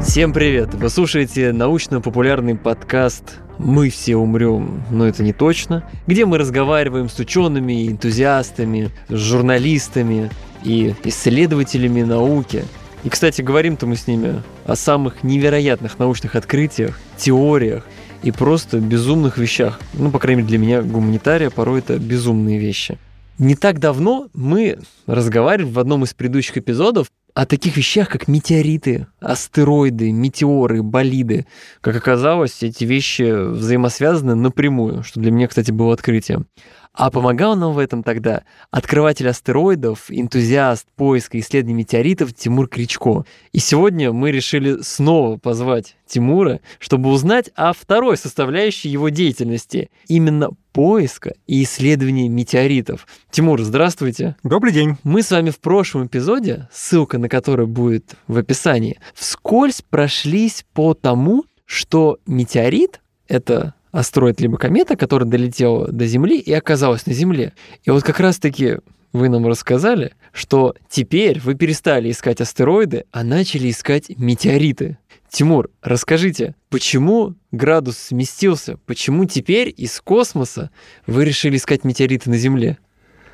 [0.00, 0.74] Всем привет!
[0.74, 7.18] Вы слушаете научно-популярный подкаст «Мы все умрем, но это не точно», где мы разговариваем с
[7.18, 10.30] учеными, энтузиастами, журналистами
[10.62, 12.64] и исследователями науки.
[13.02, 17.84] И, кстати, говорим-то мы с ними о самых невероятных научных открытиях, теориях
[18.22, 19.80] и просто безумных вещах.
[19.94, 22.98] Ну, по крайней мере, для меня, гуманитария, порой это безумные вещи.
[23.38, 27.08] Не так давно мы разговаривали в одном из предыдущих эпизодов
[27.38, 31.46] о таких вещах, как метеориты, астероиды, метеоры, болиды.
[31.80, 36.48] Как оказалось, эти вещи взаимосвязаны напрямую, что для меня, кстати, было открытием.
[36.92, 43.24] А помогал нам в этом тогда открыватель астероидов, энтузиаст поиска и исследований метеоритов Тимур Кричко.
[43.52, 50.50] И сегодня мы решили снова позвать Тимура, чтобы узнать о второй составляющей его деятельности, именно
[50.78, 53.08] поиска и исследования метеоритов.
[53.32, 54.36] Тимур, здравствуйте.
[54.44, 54.96] Добрый день.
[55.02, 60.94] Мы с вами в прошлом эпизоде, ссылка на который будет в описании, вскользь прошлись по
[60.94, 67.54] тому, что метеорит— это астероид либо комета, которая долетела до Земли и оказалась на Земле.
[67.82, 68.76] И вот как раз-таки
[69.12, 74.98] вы нам рассказали, что теперь вы перестали искать астероиды, а начали искать метеориты.
[75.30, 78.78] Тимур, расскажите, почему градус сместился?
[78.86, 80.70] Почему теперь из космоса
[81.06, 82.78] вы решили искать метеориты на Земле?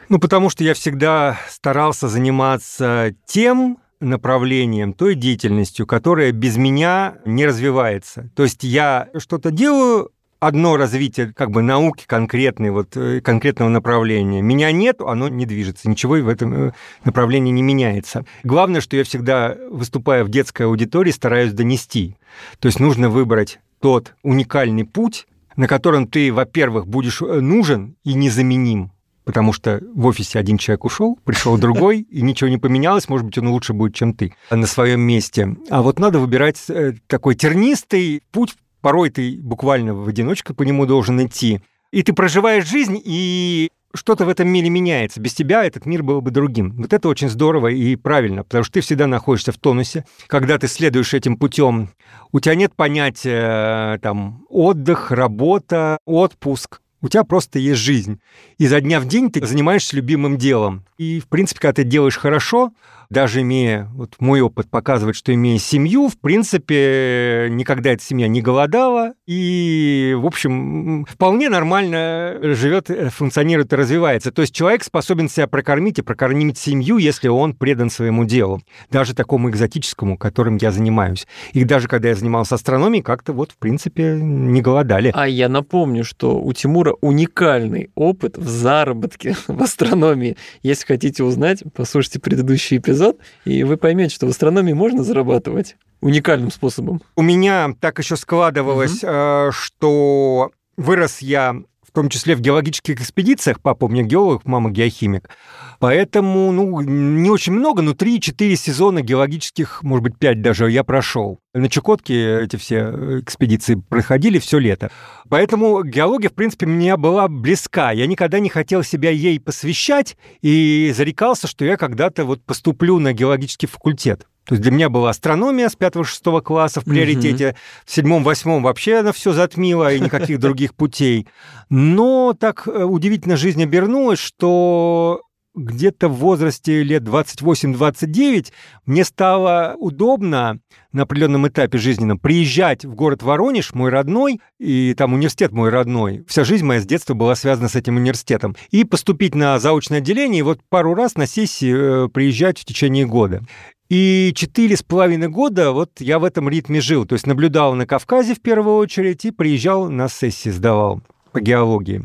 [0.08, 7.46] Ну, потому что я всегда старался заниматься тем направлением, той деятельностью, которая без меня не
[7.46, 8.30] развивается.
[8.34, 10.10] То есть я что-то делаю,
[10.46, 14.42] одно развитие как бы науки конкретной, вот, э, конкретного направления.
[14.42, 16.72] Меня нет, оно не движется, ничего в этом э,
[17.04, 18.24] направлении не меняется.
[18.42, 22.16] Главное, что я всегда, выступая в детской аудитории, стараюсь донести.
[22.58, 28.14] То есть нужно выбрать тот уникальный путь, на котором ты, во-первых, будешь э, нужен и
[28.14, 28.92] незаменим,
[29.24, 33.38] потому что в офисе один человек ушел, пришел другой, и ничего не поменялось, может быть,
[33.38, 35.56] он лучше будет, чем ты на своем месте.
[35.70, 36.60] А вот надо выбирать
[37.06, 41.62] такой тернистый путь, порой ты буквально в одиночку по нему должен идти.
[41.90, 45.22] И ты проживаешь жизнь, и что-то в этом мире меняется.
[45.22, 46.74] Без тебя этот мир был бы другим.
[46.76, 50.04] Вот это очень здорово и правильно, потому что ты всегда находишься в тонусе.
[50.26, 51.88] Когда ты следуешь этим путем,
[52.30, 56.82] у тебя нет понятия там отдых, работа, отпуск.
[57.00, 58.20] У тебя просто есть жизнь.
[58.58, 60.84] И за дня в день ты занимаешься любимым делом.
[60.98, 62.72] И, в принципе, когда ты делаешь хорошо,
[63.10, 68.40] даже имея, вот мой опыт показывает, что имея семью, в принципе, никогда эта семья не
[68.42, 74.32] голодала, и, в общем, вполне нормально живет, функционирует и развивается.
[74.32, 79.14] То есть человек способен себя прокормить и прокормить семью, если он предан своему делу, даже
[79.14, 81.26] такому экзотическому, которым я занимаюсь.
[81.52, 85.12] И даже когда я занимался астрономией, как-то вот, в принципе, не голодали.
[85.14, 90.36] А я напомню, что у Тимура уникальный опыт в заработке в астрономии.
[90.62, 95.76] Если хотите узнать, послушайте предыдущий эпизод эпизод, и вы поймете, что в астрономии можно зарабатывать
[96.00, 97.02] уникальным способом.
[97.16, 99.52] У меня так еще складывалось, угу.
[99.52, 101.56] что вырос я
[101.94, 103.60] том числе в геологических экспедициях.
[103.60, 105.30] Папа у меня геолог, мама геохимик.
[105.78, 111.40] Поэтому, ну, не очень много, но 3-4 сезона геологических, может быть, 5 даже я прошел.
[111.54, 114.90] На Чукотке эти все экспедиции проходили все лето.
[115.28, 117.92] Поэтому геология, в принципе, мне была близка.
[117.92, 123.12] Я никогда не хотел себя ей посвящать и зарекался, что я когда-то вот поступлю на
[123.12, 124.26] геологический факультет.
[124.44, 127.48] То есть для меня была астрономия с 5-6 класса в приоритете.
[127.48, 127.56] Угу.
[127.86, 131.26] В седьмом-восьмом вообще она все затмила, и никаких других путей.
[131.70, 135.22] Но так э, удивительно жизнь обернулась, что
[135.54, 138.52] где-то в возрасте лет 28-29
[138.86, 140.58] мне стало удобно
[140.92, 146.24] на определенном этапе жизненном приезжать в город Воронеж, мой родной, и там университет мой родной.
[146.28, 148.56] Вся жизнь моя с детства была связана с этим университетом.
[148.70, 153.06] И поступить на заочное отделение, и вот пару раз на сессии э, приезжать в течение
[153.06, 153.42] года.
[153.90, 157.04] И четыре с половиной года вот я в этом ритме жил.
[157.04, 162.02] То есть наблюдал на Кавказе в первую очередь и приезжал на сессии, сдавал по геологии.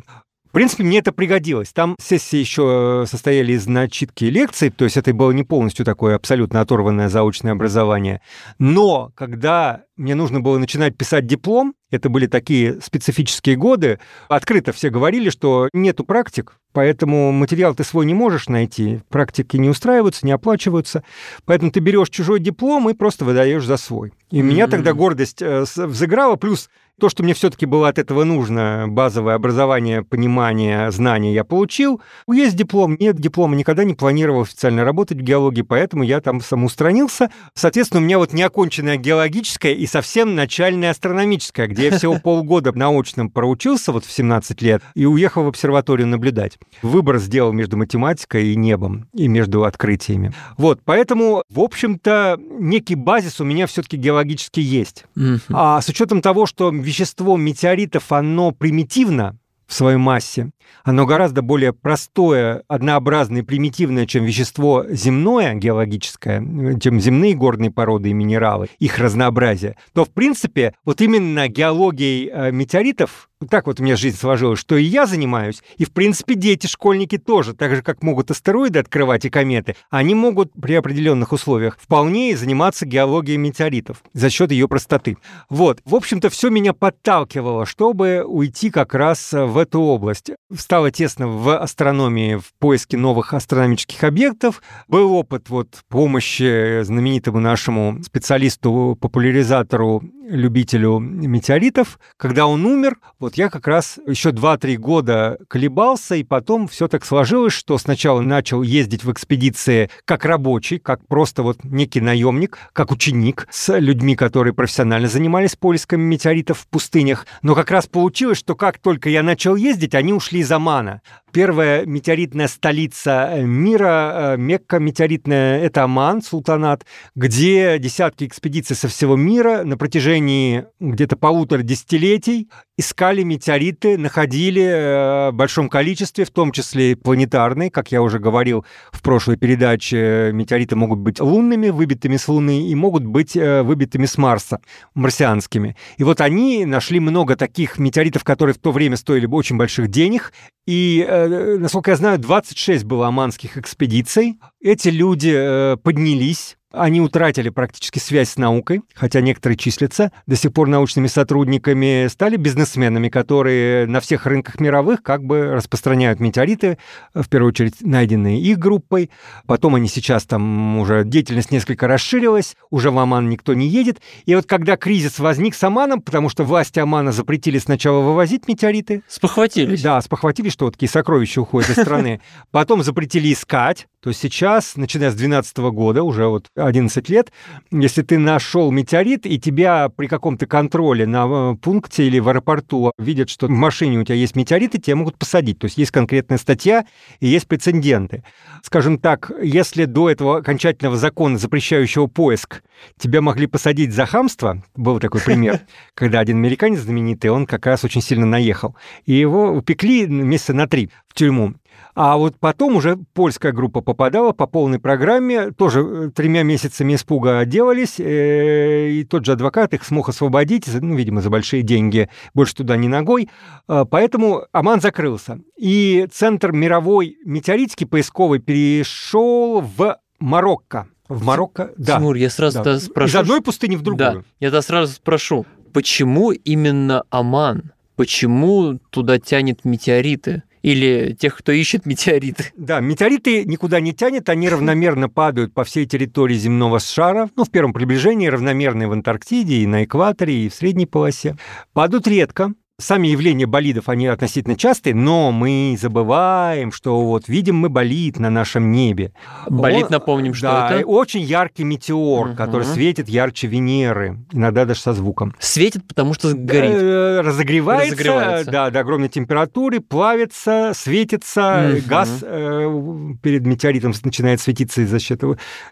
[0.50, 1.72] В принципе, мне это пригодилось.
[1.74, 6.62] Там сессии еще состояли из начитки лекций, то есть это было не полностью такое абсолютно
[6.62, 8.22] оторванное заочное образование.
[8.58, 14.90] Но когда мне нужно было начинать писать диплом, это были такие специфические годы, открыто все
[14.90, 20.32] говорили, что нету практик, поэтому материал ты свой не можешь найти, практики не устраиваются, не
[20.32, 21.04] оплачиваются,
[21.46, 24.14] поэтому ты берешь чужой диплом и просто выдаешь за свой.
[24.32, 24.42] И mm-hmm.
[24.42, 26.70] меня тогда гордость э, взыграла, плюс
[27.00, 32.02] то, что мне все-таки было от этого нужно, базовое образование, понимание, знания я получил.
[32.28, 37.32] Есть диплом, нет диплома, никогда не планировал официально работать в геологии, поэтому я там самоустранился.
[37.54, 43.30] Соответственно, у меня вот неоконченная геологическая и совсем начальная астрономическая, где я всего полгода научным
[43.30, 46.60] проучился вот в 17 лет и уехал в обсерваторию наблюдать.
[46.82, 50.34] Выбор сделал между математикой и небом, и между открытиями.
[50.58, 55.06] Вот, поэтому, в общем-то, некий базис у меня все-таки геологически есть.
[55.52, 59.38] А с учетом того, что вещество метеоритов, оно примитивно,
[59.70, 60.50] в своей массе.
[60.84, 68.14] Оно гораздо более простое, однообразное примитивное, чем вещество земное, геологическое, чем земные горные породы и
[68.14, 73.96] минералы, их разнообразие, то, в принципе, вот именно геологией э, метеоритов так вот у меня
[73.96, 78.04] жизнь сложилась, что и я занимаюсь, и, в принципе, дети, школьники тоже, так же, как
[78.04, 84.30] могут астероиды открывать и кометы, они могут при определенных условиях вполне заниматься геологией метеоритов за
[84.30, 85.18] счет ее простоты.
[85.50, 90.32] Вот, в общем-то, все меня подталкивало, чтобы уйти как раз в эту область.
[90.54, 94.62] Стало тесно в астрономии, в поиске новых астрономических объектов.
[94.88, 102.00] Был опыт вот помощи знаменитому нашему специалисту, популяризатору, любителю метеоритов.
[102.18, 107.04] Когда он умер, вот я как раз еще 2-3 года колебался, и потом все так
[107.04, 112.92] сложилось, что сначала начал ездить в экспедиции как рабочий, как просто вот некий наемник, как
[112.92, 117.26] ученик с людьми, которые профессионально занимались поиском метеоритов в пустынях.
[117.42, 121.02] Но как раз получилось, что как только я начал ездить, они ушли из Омана.
[121.32, 126.86] Первая метеоритная столица э, мира, э, Мекка метеоритная, это Оман, султанат,
[127.16, 135.30] где десятки экспедиций со всего мира на протяжении где-то полутора десятилетий искали метеориты, находили э,
[135.30, 137.70] в большом количестве, в том числе и планетарные.
[137.70, 142.76] Как я уже говорил в прошлой передаче, метеориты могут быть лунными, выбитыми с Луны, и
[142.76, 144.62] могут быть выбитыми с Марса,
[144.96, 145.76] марсианскими.
[145.98, 150.34] И вот они нашли много таких метеоритов, которые в то время стоили очень больших денег,
[150.66, 154.40] и насколько я знаю, 26 было оманских экспедиций.
[154.62, 160.54] Эти люди э, поднялись они утратили практически связь с наукой, хотя некоторые числятся до сих
[160.54, 166.78] пор научными сотрудниками, стали бизнесменами, которые на всех рынках мировых как бы распространяют метеориты,
[167.16, 169.10] в первую очередь найденные их группой.
[169.48, 174.00] Потом они сейчас там уже деятельность несколько расширилась, уже в Оман никто не едет.
[174.26, 179.02] И вот когда кризис возник с Оманом, потому что власти Омана запретили сначала вывозить метеориты.
[179.08, 179.82] Спохватились.
[179.82, 182.22] Да, спохватились, что вот такие сокровища уходят из страны.
[182.52, 187.32] Потом запретили искать, то сейчас, начиная с 2012 года, уже вот 11 лет,
[187.72, 192.92] если ты нашел метеорит, и тебя при каком-то контроле на э, пункте или в аэропорту
[192.98, 195.60] видят, что в машине у тебя есть метеориты, тебя могут посадить.
[195.60, 196.86] То есть есть конкретная статья
[197.20, 198.24] и есть прецеденты.
[198.64, 202.64] Скажем так, если до этого окончательного закона, запрещающего поиск,
[202.98, 205.62] тебя могли посадить за хамство, был такой пример,
[205.94, 210.68] когда один американец знаменитый, он как раз очень сильно наехал, и его упекли месяца на
[210.68, 211.54] три в тюрьму.
[212.02, 217.40] А вот потом уже польская группа попадала по полной программе, тоже э, тремя месяцами испуга
[217.40, 222.56] отделались, э, и тот же адвокат их смог освободить, ну, видимо, за большие деньги, больше
[222.56, 223.30] туда не ногой.
[223.68, 225.42] А, поэтому Оман закрылся.
[225.58, 230.88] И Центр мировой метеоритики поисковый перешел в Марокко.
[231.10, 231.98] В Марокко, да.
[231.98, 232.80] Тимур, я сразу да.
[232.80, 233.10] спрошу...
[233.10, 234.20] Из одной пустыни в другую.
[234.20, 237.74] Да, я тогда сразу спрошу, почему именно Оман?
[237.98, 240.44] Почему туда тянет метеориты?
[240.62, 242.46] Или тех, кто ищет метеориты.
[242.56, 247.52] Да, метеориты никуда не тянет, они равномерно падают по всей территории земного шара, ну, в
[247.52, 251.38] первом приближении равномерные в Антарктиде и на экваторе, и в средней полосе.
[251.74, 257.68] Падают редко, Сами явления болидов, они относительно частые, но мы забываем, что вот видим мы
[257.68, 259.12] болид на нашем небе.
[259.48, 260.88] Болид, Он, напомним, что да, это?
[260.88, 262.36] очень яркий метеор, угу.
[262.38, 265.36] который светит ярче Венеры, иногда даже со звуком.
[265.40, 266.72] Светит, потому что горит.
[266.72, 268.52] Э, разогревается, разогревается.
[268.52, 271.82] Да, до огромной температуры, плавится, светится, угу.
[271.86, 275.22] газ э, перед метеоритом начинает светиться из-за счет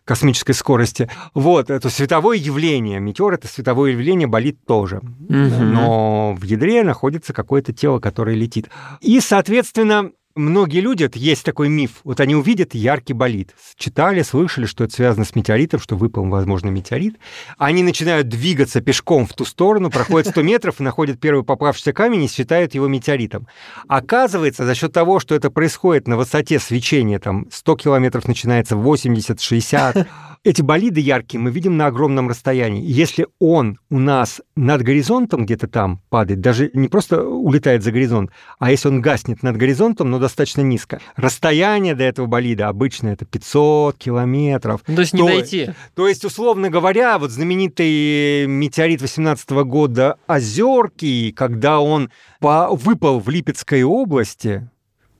[0.04, 1.10] космической скорости.
[1.34, 3.00] Вот, это световое явление.
[3.00, 4.98] Метеор— это световое явление, болит тоже.
[4.98, 5.64] Угу.
[5.64, 8.70] Но в ядре находится какое-то тело, которое летит.
[9.02, 14.66] И, соответственно, многие люди, это есть такой миф, вот они увидят яркий болид, читали, слышали,
[14.66, 17.18] что это связано с метеоритом, что выпал, возможно, метеорит,
[17.58, 22.24] они начинают двигаться пешком в ту сторону, проходят 100 метров и находят первый попавшийся камень
[22.24, 23.48] и считают его метеоритом.
[23.88, 29.42] Оказывается, за счет того, что это происходит на высоте свечения, там 100 километров начинается 80,
[29.42, 30.08] 60,
[30.44, 32.82] эти болиды яркие мы видим на огромном расстоянии.
[32.84, 38.32] Если он у нас над горизонтом где-то там падает, даже не просто улетает за горизонт,
[38.60, 43.26] а если он гаснет над горизонтом, но достаточно низко, расстояние до этого болида обычно это
[43.26, 44.82] 500 километров.
[44.88, 45.70] Ну, то есть не то, дойти.
[45.96, 53.84] То есть, условно говоря, вот знаменитый метеорит 18 года Озерки, когда он выпал в Липецкой
[53.84, 54.70] области,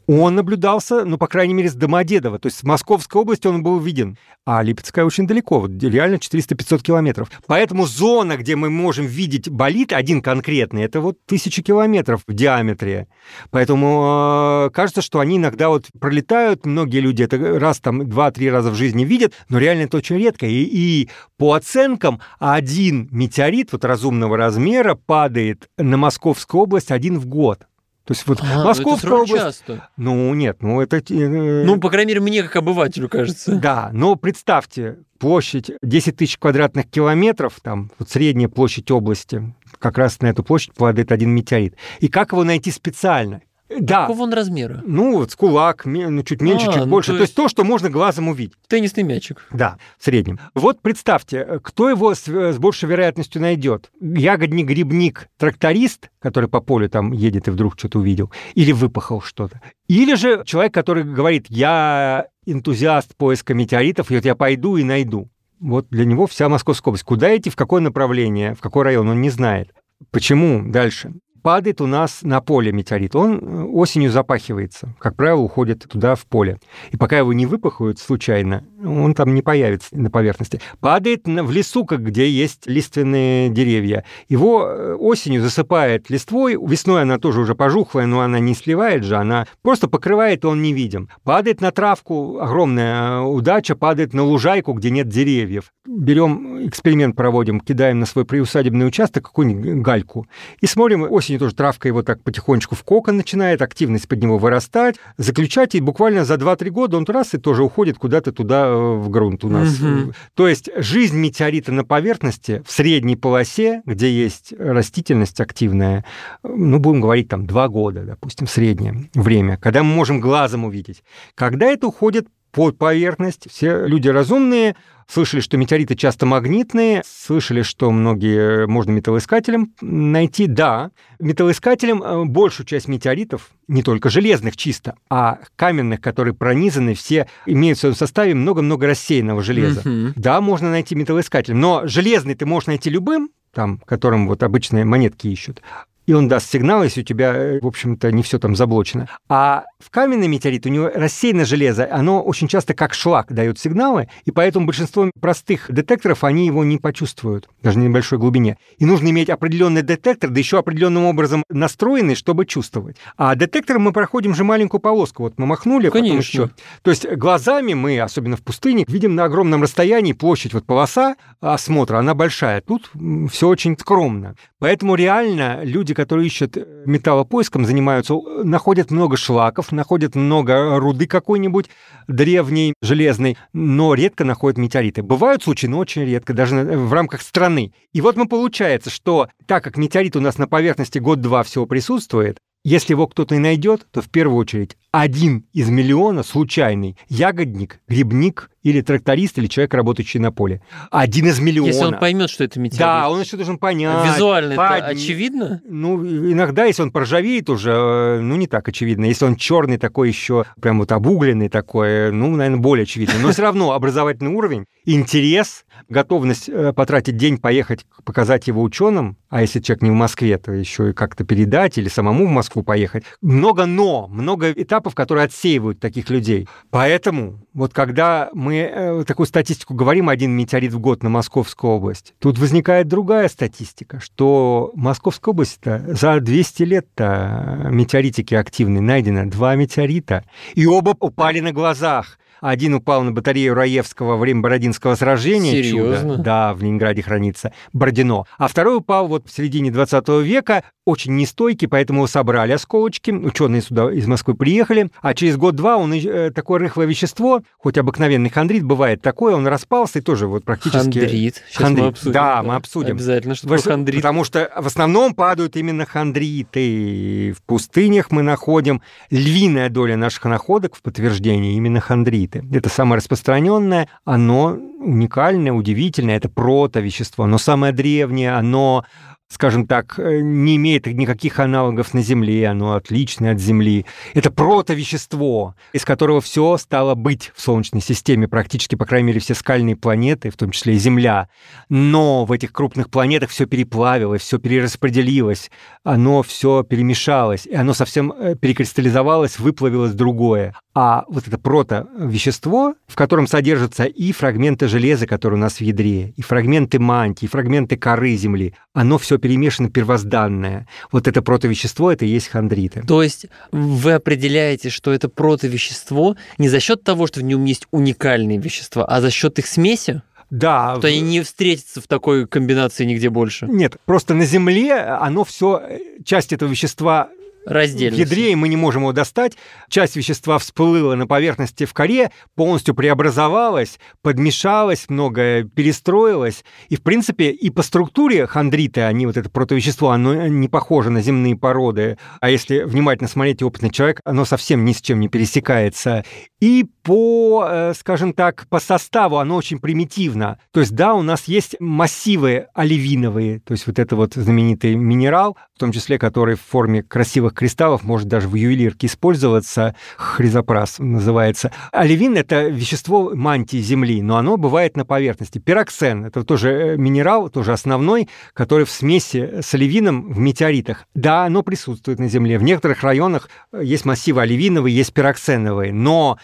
[0.08, 2.40] Он наблюдался, ну, по крайней мере, с Домодедово.
[2.40, 4.18] То есть в Московской области он был виден.
[4.46, 7.30] А Липецкая очень далеко, вот реально 400-500 километров.
[7.46, 13.10] Поэтому зона, где мы можем видеть болид, один конкретный, это вот тысячи километров в диаметре.
[13.52, 18.72] Поэтому э, кажется, что они иногда вот пролетают, многие люди это раз там два-три раза
[18.72, 20.46] в жизни видят, но реально это очень редко.
[20.46, 27.26] И, и по оценкам один метеорит вот разумного размера падает на Московскую область один в
[27.26, 27.68] год.
[28.08, 29.36] То есть вот а, Московская это область...
[29.36, 29.90] часто.
[29.98, 30.98] Ну, нет, ну это...
[30.98, 33.54] Э, ну, по крайней мере, мне как обывателю кажется.
[33.58, 40.22] Да, но представьте, площадь 10 тысяч квадратных километров, там вот средняя площадь области, как раз
[40.22, 41.76] на эту площадь падает один метеорит.
[42.00, 43.42] И как его найти специально?
[43.70, 44.02] Да.
[44.02, 44.82] Какого он размера?
[44.86, 47.12] Ну, вот с кулак, ну, чуть меньше, а, чуть ну, больше.
[47.12, 47.36] То есть...
[47.36, 48.56] то есть то, что можно глазом увидеть.
[48.68, 49.46] Теннисный мячик.
[49.52, 50.40] Да, в среднем.
[50.56, 53.92] Вот представьте, кто его с, с большей вероятностью найдет?
[54.00, 59.62] Ягодник, грибник, тракторист, который по полю там едет и вдруг что-то увидел, или выпахал что-то.
[59.88, 65.30] Или же человек, который говорит, я энтузиаст поиска метеоритов, и вот я пойду и найду.
[65.60, 67.04] Вот для него вся Московская область.
[67.04, 69.74] Куда идти, в какое направление, в какой район, он не знает.
[70.12, 70.64] Почему?
[70.72, 71.14] Дальше
[71.48, 73.16] падает у нас на поле метеорит.
[73.16, 76.60] Он э, осенью запахивается, как правило, уходит туда в поле.
[76.92, 80.60] И пока его не выпахают случайно, он там не появится на поверхности.
[80.82, 84.04] Падает в лесу, как где есть лиственные деревья.
[84.28, 89.16] Его э, осенью засыпает листвой, весной она тоже уже пожухлая, но она не сливает же,
[89.16, 91.08] она просто покрывает, и он не видим.
[91.24, 95.72] Падает на травку, огромная э, удача, падает на лужайку, где нет деревьев.
[95.88, 100.28] Берем эксперимент проводим, кидаем на свой приусадебный участок какую-нибудь гальку
[100.60, 104.38] и смотрим осенью осенью тоже травка его так потихонечку в кокон начинает, активность под него
[104.38, 108.76] вырастать, заключать, и буквально за 2-3 года он раз и тоже уходит куда-то туда э,
[108.76, 109.80] в грунт у нас.
[109.80, 110.14] Угу.
[110.36, 116.04] То есть жизнь метеорита на поверхности в средней полосе, где есть растительность активная,
[116.44, 121.04] ну, будем говорить, там 2 года, допустим, в среднее время, когда мы можем глазом увидеть.
[121.36, 122.28] Когда это уходит
[122.58, 124.76] под поверхность, все люди разумные
[125.10, 130.48] Слышали, что метеориты часто магнитные, слышали, что многие можно металлоискателем найти.
[130.48, 137.30] Да, металлоискателем э, большую часть метеоритов, не только железных чисто, а каменных, которые пронизаны, все
[137.46, 139.80] имеют в своем составе много-много рассеянного железа.
[139.80, 140.14] Mm-hmm.
[140.18, 145.28] Да, можно найти металлоискателем, но железный ты можешь найти любым, там, которым вот обычные монетки
[145.28, 145.62] ищут
[146.08, 149.10] и он даст сигнал, если у тебя, э, в общем-то, не все там заблочено.
[149.28, 154.08] А в каменный метеорит у него рассеянное железо, оно очень часто как шлак дает сигналы,
[154.24, 158.58] и поэтому большинство простых детекторов, они его не почувствуют, даже на небольшой глубине.
[158.78, 162.96] И нужно иметь определенный детектор, да еще определенным образом настроенный, чтобы чувствовать.
[163.18, 165.24] А детектором мы проходим же маленькую полоску.
[165.24, 166.18] Вот мы махнули, Конечно.
[166.18, 166.50] еще.
[166.84, 171.98] То есть глазами мы, особенно в пустыне, видим на огромном расстоянии площадь, вот полоса осмотра,
[171.98, 172.62] она большая.
[172.62, 172.90] Тут
[173.30, 174.36] все очень скромно.
[174.60, 178.14] Поэтому реально люди, которые ищут э, металлопоиском, занимаются,
[178.44, 181.70] находят много шлаков, находят много руды какой-нибудь
[182.08, 185.02] древней, железной, но редко находят метеориты.
[185.02, 187.74] Бывают случаи, но очень редко, даже в рамках страны.
[187.94, 192.38] И вот мы получается, что так как метеорит у нас на поверхности год-два всего присутствует,
[192.64, 198.50] если его кто-то и найдет, то в первую очередь один из миллиона случайный ягодник, грибник
[198.64, 200.62] или тракторист, или человек, работающий на поле.
[200.92, 201.68] Один из миллиона.
[201.68, 202.80] Если он поймет, что это метеорит.
[202.80, 204.14] Да, он еще должен понять.
[204.14, 204.72] Визуально под...
[204.72, 205.62] это очевидно?
[205.66, 209.06] Ну, иногда, если он поржавеет уже, э, ну, не так очевидно.
[209.06, 213.16] Если он черный такой еще, прям вот обугленный такой, ну, наверное, более очевидно.
[213.22, 219.42] Но все равно образовательный уровень, интерес, готовность э, потратить день, поехать, показать его ученым, а
[219.42, 223.04] если человек не в Москве, то еще и как-то передать или самому в Москву поехать.
[223.22, 226.48] Много но, много этапов, которые отсеивают таких людей.
[226.70, 232.14] Поэтому вот когда мы э, такую статистику говорим, один метеорит в год на Московскую область,
[232.20, 240.24] тут возникает другая статистика, что Московская область-то за 200 лет-то метеоритики активные найдено два метеорита,
[240.56, 242.20] и оба упали на глазах.
[242.42, 245.52] Один упал на батарею Раевского во время Бородинского сражения.
[245.52, 246.12] Серьезно?
[246.14, 246.24] Чудо.
[246.24, 247.54] Да, в Ленинграде хранится.
[247.74, 248.26] Бородино.
[248.38, 253.62] А второй упал вот в середине 20 века очень нестойкий, поэтому его собрали осколочки, ученые
[253.62, 258.64] сюда из Москвы приехали, а через год-два он э, такое рыхлое вещество, хоть обыкновенный хондрит,
[258.64, 261.00] бывает такое, он распался и тоже вот практически...
[261.00, 261.44] Хондрит.
[261.50, 261.84] Сейчас хондрит.
[261.84, 262.14] мы обсудим.
[262.14, 262.96] Да, да, мы обсудим.
[262.96, 263.98] Обязательно, что такое хондрит.
[263.98, 267.34] Потому что в основном падают именно хондриты.
[267.34, 272.27] В пустынях мы находим львиная доля наших находок в подтверждении именно хондриты.
[272.36, 278.86] Это самое распространенное, оно уникальное, удивительное, это протовещество, но самое древнее, оно
[279.30, 283.86] скажем так, э, не имеет никаких аналогов на Земле, оно отличное от Земли.
[284.14, 289.36] Это протовещество, из которого все стало быть в Солнечной системе, практически, по крайней мере, все
[289.36, 291.28] скальные планеты, в том числе и Земля.
[291.70, 295.52] Но в этих крупных планетах все переплавилось, все перераспределилось,
[295.84, 300.56] оно все перемешалось, и оно совсем э, перекристаллизовалось, выплавилось другое.
[300.74, 306.14] А вот это протовещество, в котором содержатся и фрагменты железа, которые у нас в ядре,
[306.16, 310.68] и фрагменты мантии, и фрагменты коры Земли, оно все перемешано первозданное.
[310.92, 312.84] Вот это протовещество, это и есть хондриты.
[312.88, 317.68] То есть вы определяете, что это протовещество не за счет того, что в нем есть
[317.72, 320.02] уникальные вещества, а за счет их смеси?
[320.30, 320.78] Да.
[320.80, 323.48] То они не встретятся в такой комбинации нигде больше.
[323.48, 325.62] Нет, просто на Земле оно все,
[326.04, 327.10] часть этого вещества
[327.48, 327.96] раздельно.
[327.96, 329.38] В ядре, и мы не можем его достать.
[329.70, 336.44] Часть вещества всплыла на поверхности в коре, полностью преобразовалась, подмешалась, многое перестроилось.
[336.70, 341.02] И, в принципе, и по структуре хондриты, они вот это протовещество, оно не похоже на
[341.02, 341.98] земные породы.
[342.20, 346.04] А если внимательно смотреть опытный человек, оно совсем ни с чем не пересекается.
[346.40, 350.40] И по, э, скажем так, по составу оно очень примитивно.
[350.54, 355.36] То есть, да, у нас есть массивы оливиновые, то есть вот это вот знаменитый минерал,
[355.54, 361.52] в том числе который в форме красивых кристаллов может даже в ювелирке использоваться, хризопрас называется.
[361.74, 365.40] Оливин— это вещество мантии Земли, но оно бывает на поверхности.
[365.40, 370.86] Пироксен— это тоже э, минерал, тоже основной, который в смеси с оливином в метеоритах.
[370.96, 372.38] Да, оно присутствует на Земле.
[372.38, 376.18] В некоторых районах э, есть массивы оливиновые, есть пироксеновые, но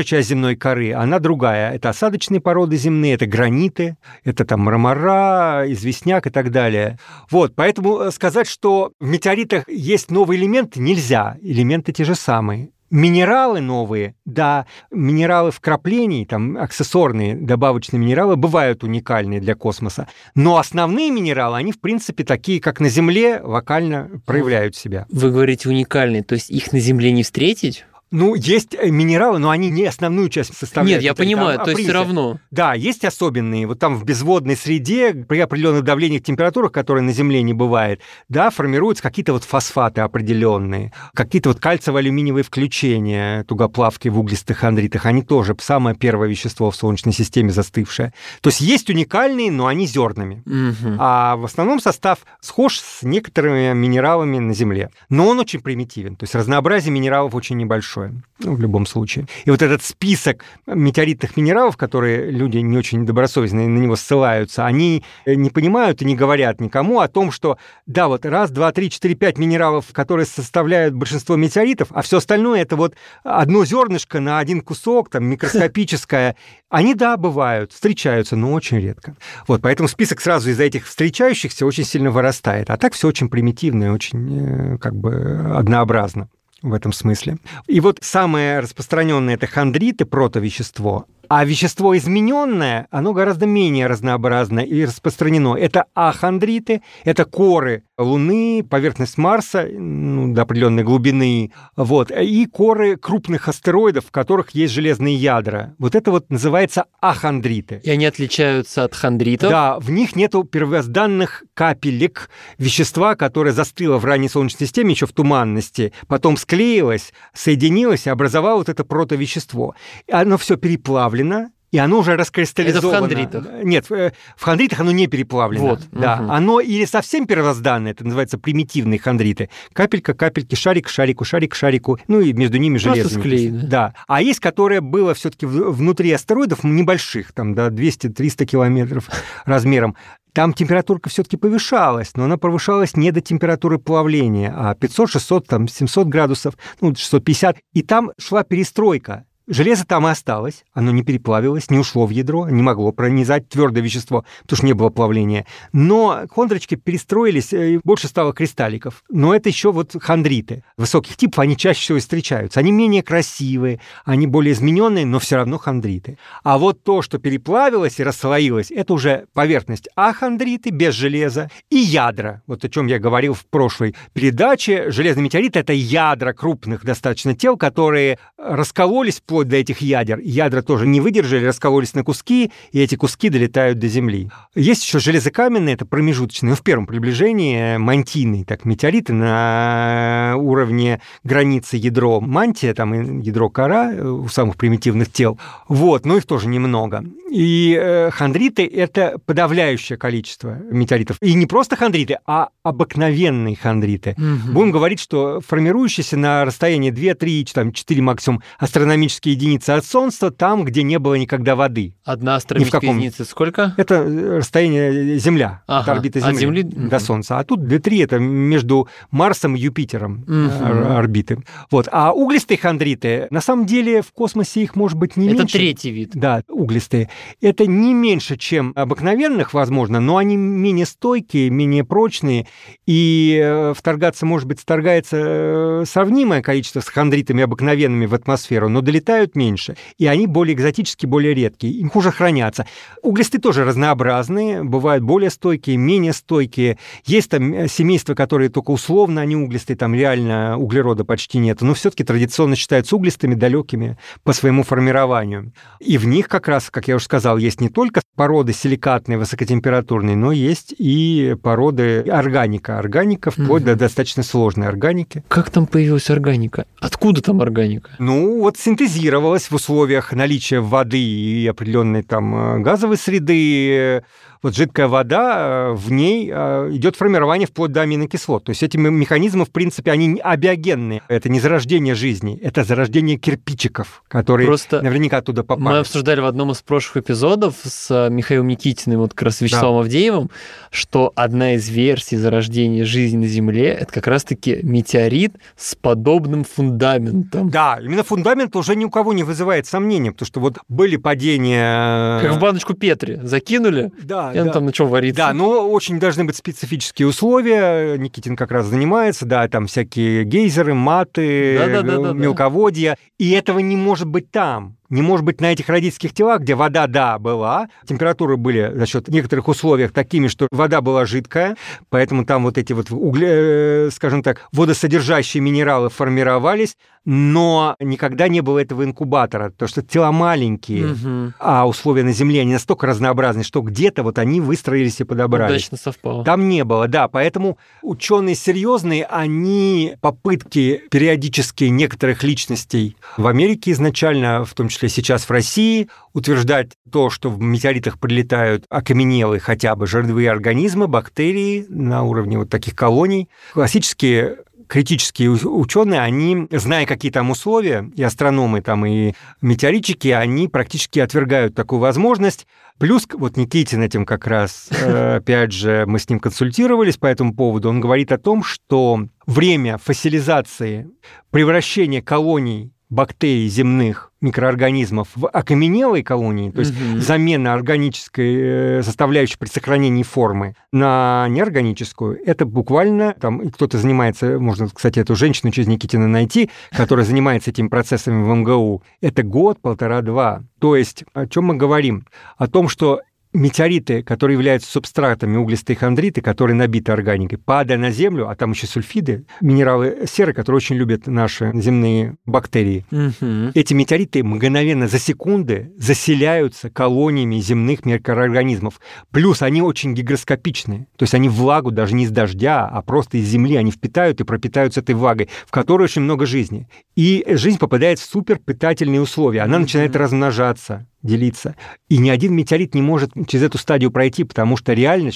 [0.00, 1.74] большая часть земной коры, она другая.
[1.74, 6.98] Это осадочные породы земные, это граниты, это там мрамора, известняк и так далее.
[7.30, 11.36] Вот, поэтому э, сказать, что в метеоритах есть новые элементы, нельзя.
[11.42, 12.70] Элементы те же самые.
[12.90, 21.10] Минералы новые, да, минералы вкраплений, там аксессорные добавочные минералы бывают уникальные для космоса, но основные
[21.10, 25.06] минералы, они в принципе такие, как на Земле, локально проявляют себя.
[25.08, 27.84] Вы говорите уникальные, то есть их на Земле не встретить?
[28.12, 31.02] Ну, есть э, минералы, но они не основную часть составляют.
[31.02, 32.40] Нет, я понимаю, там, то есть все равно.
[32.50, 33.68] Да, есть особенные.
[33.68, 38.50] Вот там в безводной среде при определенных давлениях, температурах, которые на Земле не бывает, да,
[38.50, 45.54] формируются какие-то вот фосфаты определенные, какие-то вот кальциево-алюминиевые включения, тугоплавки в углистых андритах, они тоже
[45.60, 48.12] самое первое вещество в Солнечной системе застывшее.
[48.40, 50.42] То есть есть уникальные, но они зернами.
[50.46, 50.96] Угу.
[50.98, 54.90] А в основном состав схож с некоторыми минералами на Земле.
[55.08, 56.16] Но он очень примитивен.
[56.16, 59.26] То есть разнообразие минералов очень небольшое большое ну, в любом случае.
[59.44, 65.04] И вот этот список метеоритных минералов, которые люди не очень добросовестно на него ссылаются, они
[65.26, 69.14] не понимают и не говорят никому о том, что да, вот раз, два, три, четыре,
[69.14, 74.62] пять минералов, которые составляют большинство метеоритов, а все остальное это вот одно зернышко на один
[74.62, 76.36] кусок, там микроскопическое.
[76.70, 79.16] Они, да, бывают, встречаются, но очень редко.
[79.46, 82.70] Вот, поэтому список сразу из-за этих встречающихся очень сильно вырастает.
[82.70, 86.28] А так все очень примитивно и очень э, как бы однообразно
[86.62, 87.38] в этом смысле.
[87.66, 94.84] И вот самое распространенное это хондриты, протовещество, а вещество измененное, оно гораздо менее разнообразно и
[94.84, 95.54] распространено.
[95.54, 103.46] Это ахондриты, это коры Луны, поверхность Марса ну, до определенной глубины, вот, и коры крупных
[103.46, 105.76] астероидов, в которых есть железные ядра.
[105.78, 107.80] Вот это вот называется ахондриты.
[107.84, 109.50] И они отличаются от хондритов?
[109.50, 115.12] Да, в них нету первозданных капелек вещества, которое застыло в ранней Солнечной системе еще в
[115.12, 119.76] туманности, потом склеилось, соединилось и образовало вот это протовещество.
[120.08, 122.88] И оно все переплавлено переплавлено, и оно уже раскристаллизовано.
[122.88, 123.64] Это в хондритах?
[123.64, 125.68] Нет, в хондритах оно не переплавлено.
[125.68, 125.82] Вот.
[125.92, 126.20] Да.
[126.20, 126.32] Угу.
[126.32, 129.50] Оно или совсем первозданное, это называется примитивные хондриты.
[129.72, 133.20] Капелька, капельки, шарик, шарику, шарик, шарику, ну и между ними железо.
[133.20, 133.62] склеено.
[133.62, 133.94] Да.
[134.08, 139.08] А есть, которое было все таки внутри астероидов небольших, там до 200-300 километров
[139.44, 139.96] размером.
[140.32, 145.68] Там температурка все-таки повышалась, но она повышалась не до температуры плавления, а 500, 600, там,
[145.68, 147.58] 700 градусов, ну, 650.
[147.74, 152.48] И там шла перестройка Железо там и осталось, оно не переплавилось, не ушло в ядро,
[152.48, 155.44] не могло пронизать твердое вещество, потому что не было плавления.
[155.72, 159.02] Но хондрочки перестроились, э, и больше стало кристалликов.
[159.10, 160.62] Но это еще вот хондриты.
[160.76, 162.60] Высоких типов они чаще всего встречаются.
[162.60, 166.16] Они менее красивые, они более измененные, но все равно хондриты.
[166.44, 172.42] А вот то, что переплавилось и расслоилось, это уже поверхность ахондриты без железа и ядра.
[172.46, 174.92] Вот о чем я говорил в прошлой передаче.
[174.92, 180.18] Железный метеорит— это ядра крупных достаточно тел, которые раскололись вплоть доходит до этих ядер.
[180.18, 184.30] Ядра тоже не выдержали, раскололись на куски, и эти куски долетают до Земли.
[184.54, 192.20] Есть еще железокаменные, это промежуточные, в первом приближении мантийные, так, метеориты на уровне границы ядро
[192.20, 195.38] мантия, там ядро кора э, у самых примитивных тел.
[195.68, 197.04] Вот, но их тоже немного.
[197.30, 201.16] И э, хондриты— это подавляющее количество метеоритов.
[201.20, 204.16] И не просто хондриты, а обыкновенные хондриты.
[204.18, 204.52] Угу.
[204.52, 210.30] Будем говорить, что формирующиеся на расстоянии 2, 3, там, 4 максимум астрономические единицы от Солнца,
[210.30, 211.94] там, где не было никогда воды.
[212.04, 212.96] Одна астрономическая каком...
[212.96, 213.74] единица сколько?
[213.76, 215.92] Это э, расстояние Земля, ага.
[215.92, 217.38] от орбиты Земли, от Земли до Солнца.
[217.38, 220.92] А тут 2-3 это между Марсом и Юпитером угу.
[220.94, 221.38] орбиты.
[221.70, 221.88] Вот.
[221.92, 225.56] А углистые хондриты, на самом деле в космосе их может быть не это меньше.
[225.56, 226.10] Это третий вид.
[226.14, 227.08] Да, углистые.
[227.40, 232.46] Это не меньше, чем обыкновенных, возможно, но они менее стойкие, менее прочные,
[232.86, 238.80] и э, вторгаться, может быть, вторгается э, сравнимое количество с хондритами обыкновенными в атмосферу, но
[238.80, 242.66] долетают меньше, и они более экзотические, более редкие, им хуже хранятся.
[243.02, 246.78] Углисты тоже разнообразные, бывают более стойкие, менее стойкие.
[247.04, 251.74] Есть там э, семейства, которые только условно они углистые, там реально углерода почти нет, но
[251.74, 255.52] все-таки традиционно считаются углистыми, далекими по своему формированию.
[255.80, 260.14] И в них как раз, как я уже сказал, есть не только породы силикатные, высокотемпературные,
[260.14, 262.78] но есть и породы органика.
[262.78, 263.74] Органика вплоть mm-hmm.
[263.74, 265.24] до достаточно сложной органики.
[265.26, 266.66] Как там появилась органика?
[266.78, 267.90] Откуда там органика?
[267.98, 274.04] Ну, вот синтезировалась в условиях наличия воды и определенной там э, газовой среды,
[274.42, 278.44] вот жидкая вода, э, в ней э, идет формирование вплоть до аминокислот.
[278.44, 281.02] То есть эти механизмы, в принципе, они абиогенные.
[281.08, 285.68] Это не зарождение жизни, это зарождение кирпичиков, которые Просто наверняка оттуда попали.
[285.68, 289.82] Мы обсуждали в одном из прошлых эпизодов с э, Михаилом Никитиным, вот как раз Вячеславом
[289.82, 289.86] да.
[289.86, 290.30] Авдеевым,
[290.70, 297.50] что одна из версий зарождения жизни на Земле— это как раз-таки метеорит с подобным фундаментом.
[297.50, 302.20] Да, именно фундамент уже ни у кого не вызывает сомнения, потому что вот были падения...
[302.20, 304.52] Как в баночку Петри закинули, да, и да.
[304.52, 305.16] там на чем варится.
[305.16, 307.96] Да, но очень должны быть специфические условия.
[307.96, 312.96] Никитин как раз занимается, да, там всякие гейзеры, маты, да, да, да, мелководья.
[313.18, 316.86] И этого не может быть там не может быть на этих родительских телах, где вода,
[316.86, 321.56] да, была, температуры были за счет некоторых условиях такими, что вода была жидкая,
[321.88, 328.40] поэтому там вот эти вот угле, э, скажем так, водосодержащие минералы формировались, но никогда не
[328.40, 331.32] было этого инкубатора, потому что тела маленькие, угу.
[331.38, 335.68] а условия на Земле они настолько разнообразны, что где-то вот они выстроились и подобрались.
[335.68, 336.24] Удачно совпало.
[336.24, 344.44] Там не было, да, поэтому ученые серьезные, они попытки периодические некоторых личностей в Америке изначально,
[344.44, 349.86] в том числе сейчас в России, утверждать то, что в метеоритах прилетают окаменелые хотя бы
[349.86, 353.28] жировые организмы, бактерии на уровне вот таких колоний.
[353.52, 354.38] Классические
[354.70, 361.56] критические ученые, они, зная какие там условия, и астрономы там, и метеоритчики, они практически отвергают
[361.56, 362.46] такую возможность.
[362.78, 367.34] Плюс вот Никитин этим как раз, э, опять же, мы с ним консультировались по этому
[367.34, 370.88] поводу, он говорит о том, что время фасилизации,
[371.30, 377.00] превращения колоний бактерий земных микроорганизмов в окаменелой колонии, то есть угу.
[377.00, 384.68] замена органической э, составляющей при сохранении формы на неорганическую, это буквально, там кто-то занимается, можно,
[384.68, 390.42] кстати, эту женщину через Никитина найти, которая занимается этими процессами в МГУ, это год, полтора-два.
[390.58, 392.06] То есть о чем мы говорим?
[392.36, 393.00] О том, что
[393.32, 398.66] метеориты, которые являются субстратами углистые хондриты, которые набиты органикой, падая на Землю, а там еще
[398.66, 403.52] сульфиды, минералы серы, которые очень любят наши земные бактерии, угу.
[403.54, 408.80] эти метеориты мгновенно за секунды заселяются колониями земных микроорганизмов.
[409.10, 413.26] Плюс они очень гигроскопичные, то есть они влагу даже не из дождя, а просто из
[413.26, 416.68] земли они впитают и пропитаются этой влагой, в которой очень много жизни.
[416.96, 419.62] И жизнь попадает в суперпитательные условия, она угу.
[419.62, 421.56] начинает размножаться, делиться.
[421.88, 425.10] И ни один метеорит не может через эту стадию пройти, потому что реально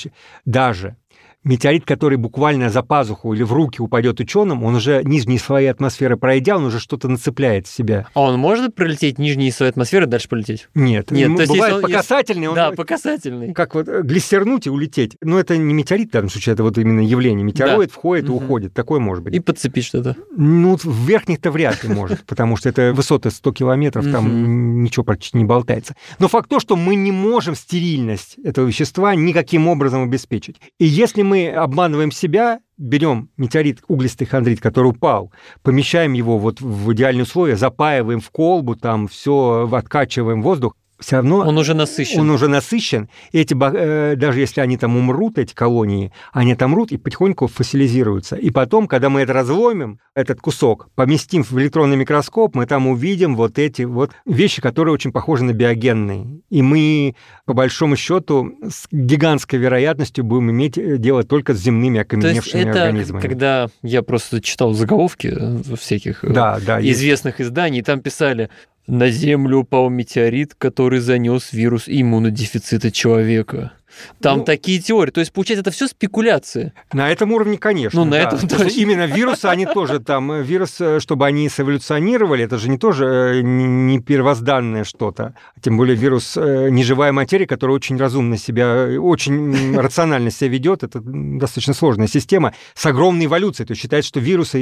[0.45, 0.97] даже
[1.45, 6.17] метеорит, который буквально за пазуху или в руки упадет ученым, он уже нижние слои атмосферы
[6.17, 8.09] пройдя, он уже что-то нацепляет в себя.
[8.15, 10.69] А он может пролететь нижние слои атмосферы и дальше полететь?
[10.75, 11.11] Нет.
[11.11, 12.47] Нет, то есть бывает он, по касательной.
[12.49, 13.53] Он, да, по касательной.
[13.53, 15.17] Как вот э, глиссернуть и улететь.
[15.23, 17.45] Но это не метеорит в данном случае, это вот именно явление.
[17.45, 17.95] Метеороид да.
[17.95, 18.41] входит угу.
[18.41, 18.75] и уходит.
[18.75, 19.35] Такое может быть.
[19.35, 20.17] И подцепить что-то.
[20.37, 25.37] Ну, в верхних-то вряд ли может, потому что это высоты 100 километров, там ничего практически
[25.37, 25.95] не болтается.
[26.19, 30.57] Но факт то, что мы не можем стерильность этого вещества никаким образом обеспечить.
[30.79, 36.93] И если мы обманываем себя, берем метеорит, углистый хондрит, который упал, помещаем его вот в
[36.93, 42.21] идеальные условия, запаиваем в колбу, там все откачиваем воздух, все равно он уже насыщен.
[42.21, 43.09] Он уже насыщен.
[43.33, 48.37] Эти, э, даже если они там умрут, эти колонии, они отомрут и потихоньку фасилизируются.
[48.37, 53.35] И потом, когда мы это разломим, этот кусок, поместим в электронный микроскоп, мы там увидим
[53.35, 56.41] вот эти вот вещи, которые очень похожи на биогенные.
[56.51, 62.01] И мы, по большому счету, с гигантской вероятностью будем иметь э, дело только с земными
[62.01, 63.21] окаменевшими То есть это, организмами.
[63.21, 67.51] когда я просто читал заголовки э, всяких да, да, известных есть.
[67.51, 68.51] изданий, там писали
[68.87, 73.73] на Землю упал метеорит, который занес вирус иммунодефицита человека.
[74.21, 75.11] Там ну, такие теории.
[75.11, 76.73] То есть, получается, это все спекуляции.
[76.93, 77.99] На этом уровне, конечно.
[78.01, 78.23] Ну, на да.
[78.23, 78.71] этом тоже.
[78.71, 83.05] Именно вирусы, они тоже там, э, вирус, э, чтобы они эволюционировали, это же не тоже
[83.05, 85.35] э, не первозданное что-то.
[85.61, 90.83] Тем более вирус неживая материя, которая очень разумно себя, очень рационально себя ведет.
[90.83, 93.67] Это достаточно сложная система с огромной эволюцией.
[93.67, 94.57] То есть считается, что вирусы,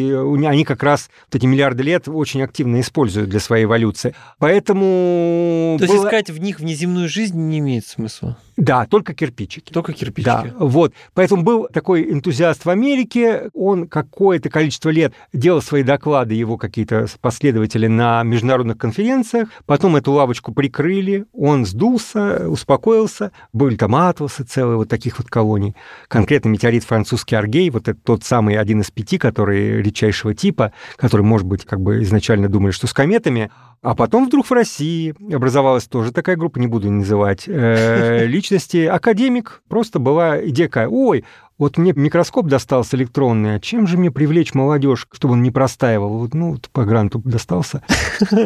[0.47, 4.15] они как раз вот эти миллиарды лет очень активно используют для своей эволюции.
[4.39, 5.77] Поэтому...
[5.79, 6.07] То есть было...
[6.07, 8.37] искать в них внеземную жизнь не имеет смысла?
[8.63, 9.73] Да, только кирпичики.
[9.73, 10.25] Только кирпичики.
[10.25, 10.95] Да, вот.
[11.15, 17.07] Поэтому был такой энтузиаст в Америке, он какое-то количество лет делал свои доклады, его какие-то
[17.21, 24.77] последователи на международных конференциях, потом эту лавочку прикрыли, он сдулся, успокоился, были там атласы целые
[24.77, 25.75] вот таких вот колоний.
[26.07, 31.23] Конкретно метеорит французский Аргей, вот это тот самый один из пяти, который редчайшего типа, который,
[31.23, 33.51] может быть, как бы изначально думали, что с кометами,
[33.83, 38.87] а потом вдруг в России образовалась тоже такая группа, не буду называть, э, личности.
[38.87, 41.25] Академик просто была идея ой,
[41.59, 46.19] вот мне микроскоп достался электронный, а чем же мне привлечь молодежь, чтобы он не простаивал?
[46.19, 47.83] Вот, ну, вот по гранту достался.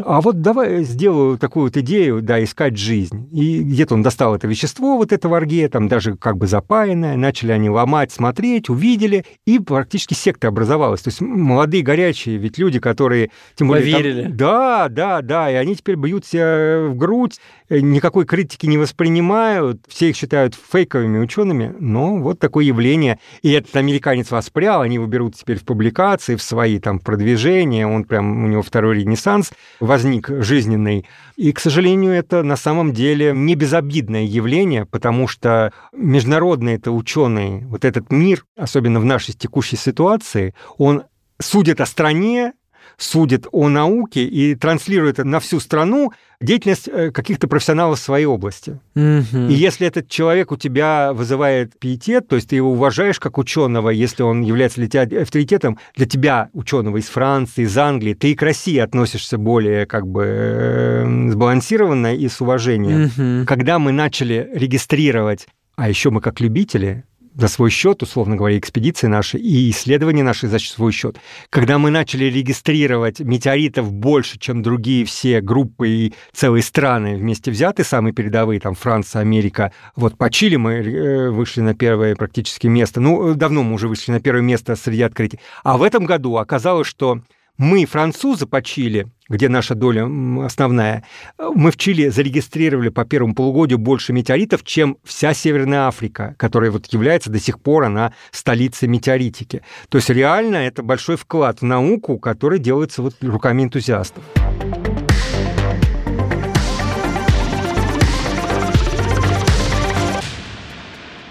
[0.05, 3.29] А вот давай сделаю такую вот идею, да, искать жизнь.
[3.33, 7.53] И где-то он достал это вещество, вот это варге, там даже как бы запаянное, начали
[7.53, 11.03] они ломать, смотреть, увидели, и практически секта образовалась.
[11.03, 13.31] То есть молодые, горячие, ведь люди, которые...
[13.55, 14.23] Тем более, Поверили.
[14.25, 17.39] Там, да, да, да, и они теперь бьют себя в грудь,
[17.69, 23.19] э, никакой критики не воспринимают, все их считают фейковыми учеными, но вот такое явление продвижения,
[23.43, 28.05] и этот американец воспрял, они его берут теперь в публикации, в свои там продвижения, он
[28.05, 31.07] прям, у него второй ренессанс возник жизненный.
[31.37, 37.67] И, к сожалению, это на самом деле не безобидное явление, потому что международные это ученые,
[37.67, 41.05] вот этот мир, особенно в нашей текущей ситуации, он
[41.41, 42.53] судит о стране,
[42.99, 48.79] судит о науке и транслирует на всю страну деятельность э, каких-то профессионалов своей области.
[48.95, 49.49] Угу.
[49.49, 53.91] И если этот человек у тебя вызывает пиетет, то есть ты его уважаешь как ученого,
[53.91, 58.35] если он является для тебя авторитетом, для тебя, ученого из Франции, из Англии, ты и
[58.35, 63.05] к России относишься более как бы э, сбалансированно и с уважением.
[63.05, 63.47] Угу.
[63.47, 67.05] Когда мы начали регистрировать, а еще мы как любители,
[67.37, 71.19] за свой счет, условно говоря, экспедиции наши и исследования наши за свой счет.
[71.51, 77.85] Когда мы начали регистрировать метеоритов больше, чем другие все группы и целые страны вместе взяты,
[77.85, 83.01] самые передовые, там Франция, Америка, вот по Чили мы э, вышли на первое практически место.
[83.01, 85.39] Ну, давно мы уже вышли на первое место среди открытий.
[85.63, 87.21] А в этом году оказалось, что
[87.59, 90.07] мы, французы, по Чили, где наша доля
[90.45, 91.05] основная,
[91.39, 96.87] мы в Чили зарегистрировали по первому полугодию больше метеоритов, чем вся Северная Африка, которая вот
[96.93, 99.63] является до сих пор, она столицей метеоритики.
[99.89, 104.23] То есть реально это большой вклад в науку, который делается вот руками энтузиастов.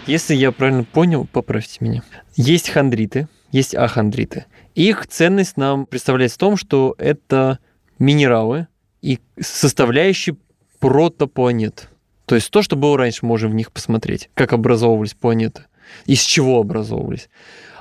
[0.08, 2.04] Если я правильно понял, поправьте меня.
[2.36, 4.46] Есть хондриты, есть ахондриты.
[4.76, 7.60] Их ценность нам представляется в том, что это
[7.98, 8.68] минералы
[9.02, 10.36] и составляющие
[10.80, 11.90] протопланет.
[12.26, 15.64] То есть то, что было раньше, можем в них посмотреть, как образовывались планеты,
[16.06, 17.30] из чего образовывались.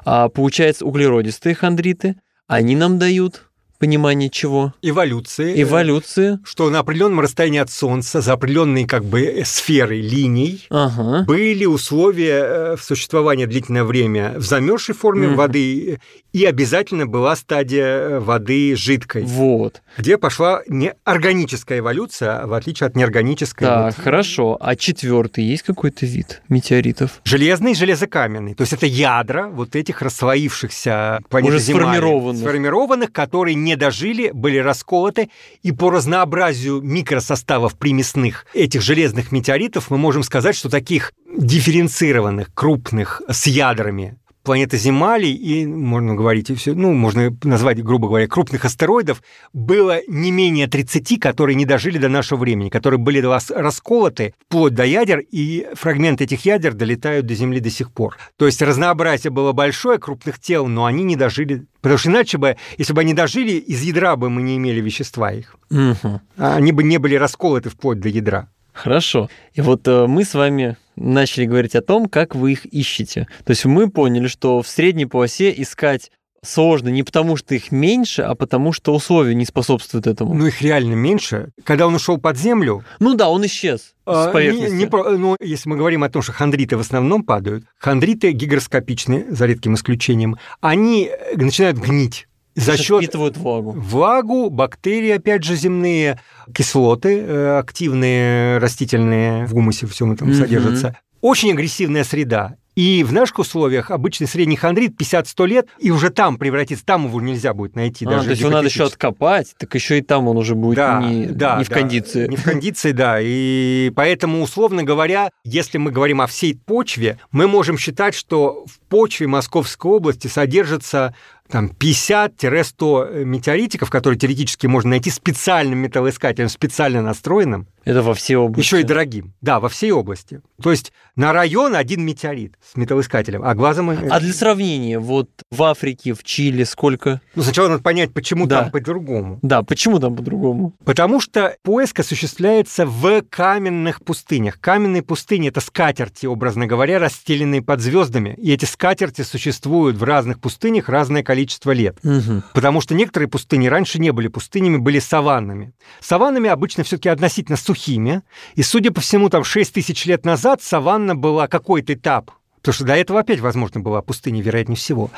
[0.05, 3.51] А получается углеродистые хондриты, они нам дают
[3.85, 4.73] понимание чего?
[4.81, 5.61] Эволюции.
[5.61, 6.39] Эволюции.
[6.43, 11.27] Что на определенном расстоянии от Солнца, за определенной как бы сферой линий, ага.
[11.27, 15.35] были условия э, существования длительное время в замерзшей форме mm.
[15.35, 16.01] воды,
[16.33, 19.25] и обязательно была стадия э, воды жидкой.
[19.25, 19.83] Вот.
[19.99, 23.67] Где пошла не органическая эволюция, в отличие от неорганической.
[23.67, 24.03] Так, вот.
[24.03, 24.57] хорошо.
[24.61, 27.21] А четвертый есть какой-то вид метеоритов?
[27.25, 28.55] Железный железокаменный.
[28.55, 32.41] То есть это ядра вот этих расслоившихся планет Уже сформированных.
[32.41, 35.31] сформированных, которые не дожили, были расколоты,
[35.63, 43.23] и по разнообразию микросоставов примесных этих железных метеоритов мы можем сказать, что таких дифференцированных, крупных,
[43.29, 48.65] с ядрами, планеты Земали и, можно говорить, и все, ну, можно назвать, грубо говоря, крупных
[48.65, 54.75] астероидов, было не менее 30, которые не дожили до нашего времени, которые были расколоты вплоть
[54.75, 58.17] до ядер, и фрагменты этих ядер долетают до Земли до сих пор.
[58.37, 62.57] То есть разнообразие было большое крупных тел, но они не дожили Потому что иначе бы,
[62.79, 65.57] если бы они дожили, из ядра бы мы не имели вещества их.
[65.71, 66.21] Угу.
[66.39, 68.49] Они бы не были расколоты вплоть до ядра.
[68.73, 69.29] Хорошо.
[69.53, 73.27] И вот э, мы с вами начали говорить о том, как вы их ищете.
[73.45, 76.11] То есть мы поняли, что в средней полосе искать
[76.45, 80.35] сложно не потому, что их меньше, а потому, что условия не способствуют этому.
[80.35, 81.51] Ну, их реально меньше.
[81.65, 82.85] Когда он ушел под землю...
[83.01, 84.75] Ну да, он исчез а, с поверхности.
[84.75, 89.27] Не, не, ну, если мы говорим о том, что хондриты в основном падают, хондриты гигроскопичны,
[89.31, 92.29] за редким исключением, они начинают гнить.
[92.55, 93.73] За счет впитывают влагу.
[93.73, 96.21] Влагу, бактерии, опять же, земные,
[96.55, 100.39] кислоты э, активные, растительные в гумусе всем этом mm-hmm.
[100.39, 100.97] содержатся.
[101.21, 102.57] Очень агрессивная среда.
[102.77, 107.21] И в наших условиях обычный средний хондрит 50-100 лет, и уже там превратится, там его
[107.21, 108.05] нельзя будет найти.
[108.05, 110.77] А, даже то есть его надо еще откопать, так еще и там он уже будет
[110.77, 112.27] да, не, да, не в да, кондиции.
[112.27, 113.19] Не в кондиции, да.
[113.21, 118.81] И поэтому, условно говоря, если мы говорим о всей почве, мы можем считать, что в
[118.89, 121.15] почве Московской области содержится
[121.55, 127.69] там 50-100 метеоритиков, которые теоретически можно найти специальным металлоискателем, специально настроенным.
[127.85, 128.67] Это во всей области?
[128.67, 129.35] Еще и дорогим.
[129.41, 130.41] Да, во всей области.
[130.61, 133.91] То есть на район один метеорит с металлоискателем, а глазом...
[133.91, 137.21] А для сравнения, вот в Африке, в Чили сколько?
[137.37, 138.63] Ну, сначала надо понять, почему да.
[138.63, 139.39] там по-другому.
[139.43, 140.73] Да, почему там по-другому?
[140.85, 144.59] Потому что поиск осуществляется в каменных пустынях.
[144.61, 148.35] Каменные пустыни— это скатерти, образно говоря, расстеленные под звездами.
[148.39, 151.99] И эти скатерти существуют в разных пустынях разное количество лет.
[152.03, 152.43] Угу.
[152.53, 155.73] Потому что некоторые пустыни раньше не были пустынями, были саваннами.
[156.01, 158.23] Саваннами обычно все таки относительно сухими.
[158.55, 162.31] И, судя по всему, там 6 тысяч лет назад саванна была какой-то этап
[162.65, 165.11] Потому что до этого опять, возможно, была пустыня, вероятнее всего.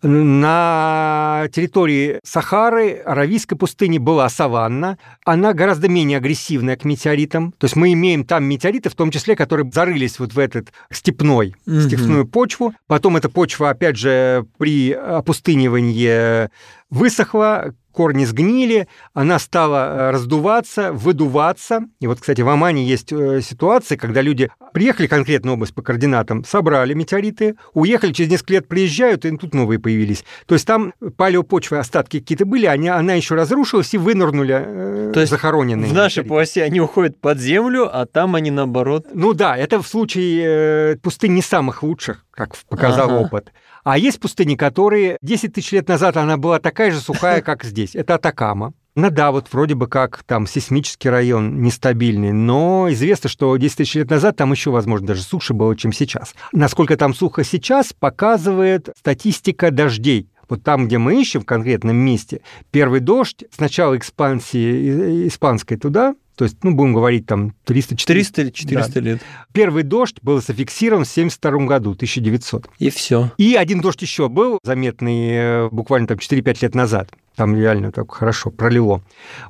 [0.00, 4.96] На территории Сахары, Аравийской пустыни была саванна.
[5.22, 7.52] Она гораздо менее агрессивная к метеоритам.
[7.52, 11.54] То есть мы имеем там метеориты, в том числе, которые зарылись вот в этот степной,
[11.66, 11.80] угу.
[11.80, 12.72] степную почву.
[12.86, 16.48] Потом эта почва, опять же, при опустынивании
[16.88, 21.84] высохла, корни сгнили, она стала э, раздуваться, выдуваться.
[22.00, 25.82] И вот, кстати, в Омане есть э, ситуации, когда люди приехали в конкретную область по
[25.82, 30.24] координатам, собрали метеориты, уехали, через несколько лет приезжают, и тут новые появились.
[30.46, 35.20] То есть там палеопочвы, остатки какие-то были, они, она еще разрушилась и вынырнули э, То
[35.20, 35.88] есть захороненные.
[35.88, 39.06] В нашей полосе они уходят под землю, а там они наоборот.
[39.14, 43.20] Ну да, это в случае э, пустынь не самых лучших, как показал ага.
[43.20, 43.52] опыт.
[43.84, 47.94] А есть пустыни, которые 10 тысяч лет назад она была такая же сухая, как здесь.
[47.94, 48.72] Это Атакама.
[48.96, 53.94] Ну да, вот вроде бы как там сейсмический район нестабильный, но известно, что 10 тысяч
[53.96, 56.34] лет назад там еще, возможно, даже суше было, чем сейчас.
[56.52, 60.30] Насколько там сухо сейчас, показывает статистика дождей.
[60.48, 66.14] Вот там, где мы ищем в конкретном месте, первый дождь с начала экспансии испанской туда,
[66.36, 69.00] то есть, ну, будем говорить, там 300 400 или 400 да.
[69.00, 69.22] лет.
[69.52, 72.68] Первый дождь был зафиксирован в 1972 году, 1900.
[72.78, 73.30] И все.
[73.38, 77.10] И один дождь еще был заметный э, буквально там 4-5 лет назад.
[77.36, 79.02] Там реально так хорошо пролило.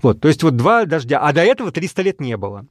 [0.03, 1.21] Вот, то есть вот два дождя.
[1.21, 2.67] А до этого 300 лет не было.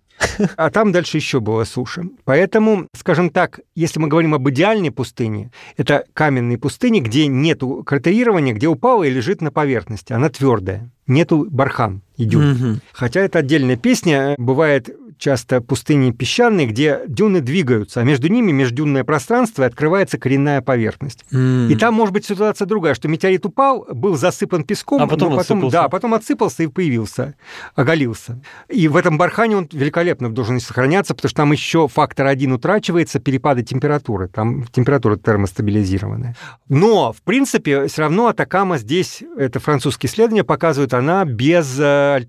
[0.56, 2.04] А там дальше еще было суше.
[2.24, 8.54] Поэтому, скажем так, если мы говорим об идеальной пустыне, это каменные пустыни, где нет кратерирования,
[8.54, 10.14] где упала и лежит на поверхности.
[10.14, 10.90] Она твердая.
[11.06, 12.52] Нету бархан и дюн.
[12.52, 12.80] Угу.
[12.94, 14.36] Хотя это отдельная песня.
[14.38, 14.90] Бывает
[15.24, 21.24] часто пустыни песчаные, где дюны двигаются, а между ними междюнное пространство и открывается коренная поверхность.
[21.32, 21.72] Mm.
[21.72, 25.40] И там может быть ситуация другая, что метеорит упал, был засыпан песком, а потом, потом
[25.40, 25.72] отсыпался.
[25.72, 27.36] да, потом отсыпался и появился,
[27.74, 28.42] оголился.
[28.68, 33.20] И в этом бархане он великолепно должен сохраняться, потому что там еще фактор один утрачивается,
[33.20, 36.36] перепады температуры, там температура термостабилизированная.
[36.68, 42.20] Но, в принципе, все равно Атакама здесь, это французские исследования показывают, она без э,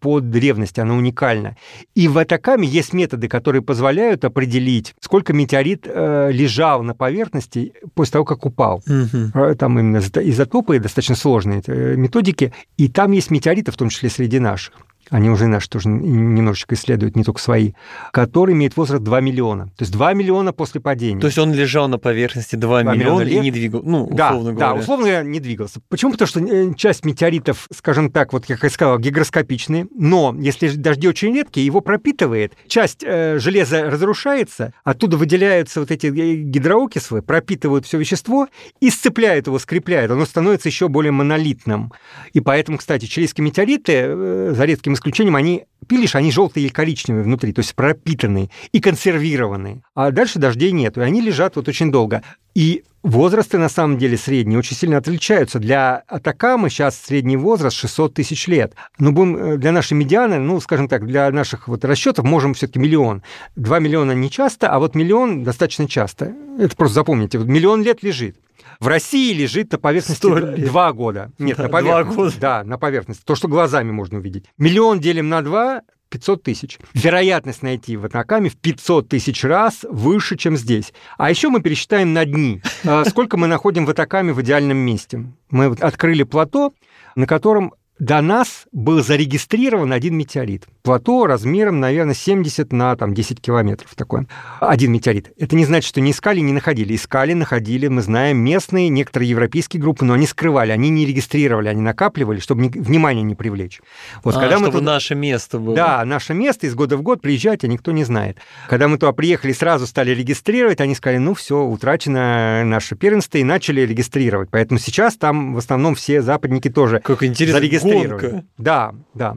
[0.00, 1.56] по древности, она уникальна.
[1.94, 8.12] И в Атакаме есть методы, которые позволяют определить, сколько метеорит э, лежал на поверхности после
[8.12, 8.82] того, как упал.
[8.86, 9.54] Угу.
[9.56, 12.52] Там именно изотопы, достаточно сложные э, методики.
[12.76, 14.74] И там есть метеориты, в том числе среди наших
[15.10, 17.72] они уже наши тоже немножечко исследуют, не только свои,
[18.12, 19.66] который имеет возраст 2 миллиона.
[19.76, 21.20] То есть 2 миллиона после падения.
[21.20, 24.14] То есть он лежал на поверхности 2, 2 миллиона, миллиона и не двигался, ну, условно
[24.14, 24.74] да, говоря.
[24.74, 25.80] Да, условно говоря, не двигался.
[25.88, 26.12] Почему?
[26.12, 31.08] Потому что э, часть метеоритов, скажем так, вот как я сказал, гигроскопичные, но если дожди
[31.08, 37.84] очень редкие, его пропитывает, часть э, железа разрушается, оттуда выделяются вот эти э, гидроокислы, пропитывают
[37.84, 38.48] все вещество
[38.80, 41.92] и сцепляют его, скрепляют, оно становится еще более монолитным.
[42.32, 47.24] И поэтому, кстати, чилийские метеориты, э, за редким исключением, они, пилишь, они желтые или коричневые
[47.24, 49.82] внутри, то есть пропитанные и консервированные.
[49.94, 52.22] А дальше дождей нет, и они лежат вот очень долго.
[52.54, 55.58] И возрасты, на самом деле, средние очень сильно отличаются.
[55.58, 58.74] Для Атакамы сейчас средний возраст 600 тысяч лет.
[58.98, 62.66] Но будем э, для нашей медианы, ну, скажем так, для наших вот расчетов можем все
[62.66, 63.22] таки миллион.
[63.56, 66.34] Два миллиона не часто, а вот миллион достаточно часто.
[66.58, 67.38] Это просто запомните.
[67.38, 68.36] Вот миллион лет лежит.
[68.80, 70.26] В России лежит на поверхности
[70.64, 71.30] два года.
[71.38, 72.16] Нет, да, на поверхности.
[72.16, 72.36] Года.
[72.40, 73.22] Да, на поверхности.
[73.24, 74.46] То, что глазами можно увидеть.
[74.56, 76.78] Миллион делим на два, 500 тысяч.
[76.94, 80.94] Вероятность найти в Атакаме в 500 тысяч раз выше, чем здесь.
[81.18, 85.26] А еще мы пересчитаем на дни, а, сколько мы находим в Атакаме в идеальном месте.
[85.50, 86.72] Мы открыли плато,
[87.16, 90.64] на котором до нас был зарегистрирован один метеорит.
[90.82, 94.26] Плато размером, наверное, 70 на там, 10 километров такой.
[94.58, 95.32] Один метеорит.
[95.38, 96.96] Это не значит, что не искали, не находили.
[96.96, 101.82] Искали, находили, мы знаем, местные, некоторые европейские группы, но они скрывали, они не регистрировали, они
[101.82, 103.82] накапливали, чтобы внимание не привлечь.
[104.24, 104.92] Вот, а, когда чтобы мы туда...
[104.94, 105.76] наше место было.
[105.76, 108.38] Да, наше место из года в год приезжать, а никто не знает.
[108.66, 113.44] Когда мы туда приехали, сразу стали регистрировать, они сказали, ну все, утрачено наше первенство, и
[113.44, 114.48] начали регистрировать.
[114.50, 117.60] Поэтому сейчас там в основном все западники тоже как интересно.
[117.92, 118.44] Гонка.
[118.58, 119.36] Да, да.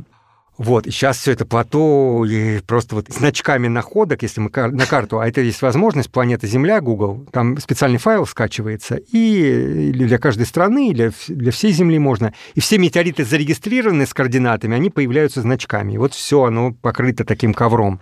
[0.55, 5.19] Вот, и сейчас все это плато и просто вот значками находок, если мы на карту,
[5.19, 10.91] а это есть возможность, планета Земля, Google, там специальный файл скачивается, и для каждой страны,
[10.91, 12.35] или для всей Земли можно.
[12.53, 15.93] И все метеориты зарегистрированы с координатами, они появляются значками.
[15.93, 17.99] И вот все, оно покрыто таким ковром.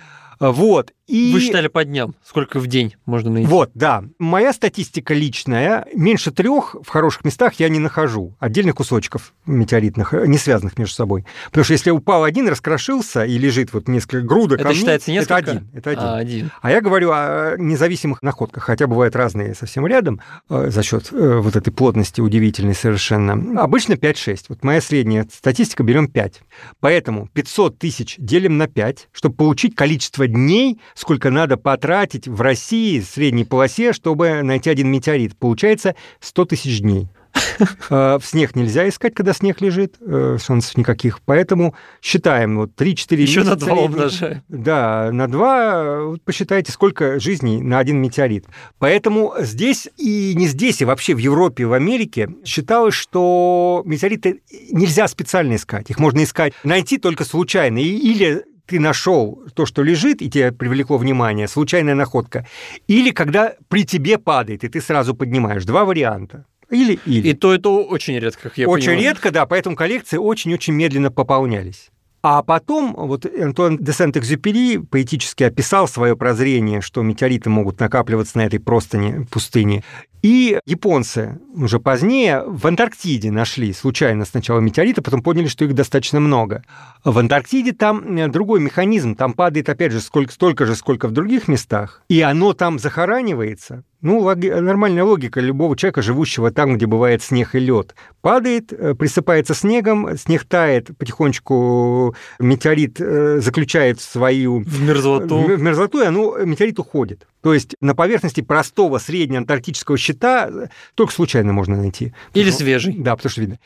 [0.50, 0.92] Вот.
[1.06, 1.34] И...
[1.34, 3.48] Вы считали по дням, сколько в день можно найти?
[3.48, 4.04] Вот, да.
[4.18, 8.34] Моя статистика личная, меньше трех в хороших местах я не нахожу.
[8.40, 11.26] Отдельных кусочков метеоритных, не связанных между собой.
[11.48, 15.36] Потому что если упал один, раскрошился и лежит вот несколько грудок Это камней, считается несколько?
[15.36, 15.70] Это один.
[15.74, 16.04] Это один.
[16.04, 16.52] А, один.
[16.62, 21.38] а я говорю о независимых находках, хотя бывают разные совсем рядом, э, за счет э,
[21.40, 23.62] вот этой плотности удивительной совершенно.
[23.62, 24.46] Обычно 5-6.
[24.50, 26.42] Вот моя средняя статистика, берем 5.
[26.80, 33.00] Поэтому 500 тысяч делим на 5, чтобы получить количество дней, сколько надо потратить в России,
[33.00, 35.38] в средней полосе, чтобы найти один метеорит.
[35.38, 37.08] Получается 100 тысяч дней.
[37.90, 41.22] Э, в снег нельзя искать, когда снег лежит, э, шансов никаких.
[41.22, 44.44] Поэтому считаем, вот 3-4 Еще на 2 умножаем.
[44.48, 48.46] Да, на 2 вот посчитайте, сколько жизней на один метеорит.
[48.80, 55.08] Поэтому здесь и не здесь, и вообще в Европе, в Америке считалось, что метеориты нельзя
[55.08, 55.90] специально искать.
[55.90, 57.78] Их можно искать, найти только случайно.
[57.78, 62.48] Или ты нашел то, что лежит, и тебе привлекло внимание, случайная находка,
[62.88, 65.66] или когда при тебе падает, и ты сразу поднимаешь.
[65.66, 66.46] Два варианта.
[66.70, 67.30] Или, или.
[67.30, 69.04] И то, это очень редко, как я Очень понимаю.
[69.10, 71.90] редко, да, поэтому коллекции очень-очень медленно пополнялись.
[72.24, 78.46] А потом вот Антуан де Сент-Экзюпери поэтически описал свое прозрение, что метеориты могут накапливаться на
[78.46, 79.84] этой простыне пустыне.
[80.22, 86.20] И японцы уже позднее в Антарктиде нашли случайно сначала метеориты, потом поняли, что их достаточно
[86.20, 86.64] много.
[87.04, 91.12] В Антарктиде там э, другой механизм, там падает опять же сколько, столько же, сколько в
[91.12, 94.48] других местах, и оно там захоранивается, ну, логи...
[94.48, 97.96] нормальная логика любого человека, живущего там, где бывает снег и лед.
[98.22, 104.60] Падает, э, присыпается снегом, снег тает, потихонечку метеорит э, заключает свою...
[104.60, 105.40] В мерзлоту.
[105.40, 107.28] В мерзлоту, и оно, метеорит уходит.
[107.42, 112.14] То есть на поверхности простого среднеантарктического щита э, только случайно можно найти.
[112.34, 112.96] Или свежий.
[112.98, 113.60] Да, потому что видно.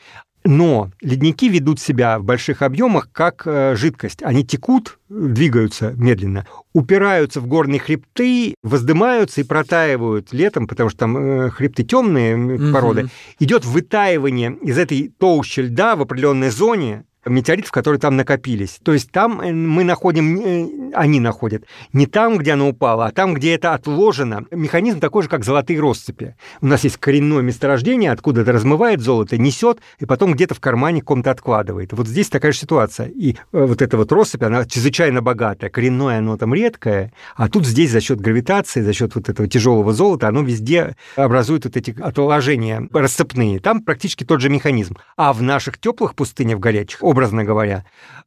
[0.46, 4.22] Но ледники ведут себя в больших объемах как э, жидкость.
[4.22, 11.16] Они текут, двигаются медленно, упираются в горные хребты, воздымаются и протаивают летом, потому что там
[11.16, 13.02] э, хребты темные породы.
[13.02, 13.10] Угу.
[13.40, 18.78] Идет вытаивание из этой толщи льда в определенной зоне, метеоритов, которые там накопились.
[18.82, 23.12] То есть там э, мы находим, э, они находят не там, где оно упало, а
[23.12, 24.44] там, где это отложено.
[24.50, 26.34] Механизм такой же, как золотые россыпи.
[26.60, 31.02] У нас есть коренное месторождение, откуда это размывает золото, несет, и потом где-то в кармане
[31.02, 31.92] ком-то откладывает.
[31.92, 33.08] Вот здесь такая же ситуация.
[33.08, 35.70] И э, вот эта вот россыпь, она чрезвычайно богатая.
[35.70, 39.92] Коренное оно там редкое, а тут здесь за счет гравитации, за счет вот этого тяжелого
[39.92, 43.60] золота, оно везде образует вот эти отложения рассыпные.
[43.60, 44.96] Там практически тот же механизм.
[45.16, 47.84] А в наших теплых пустынях, горячих, образно говоря,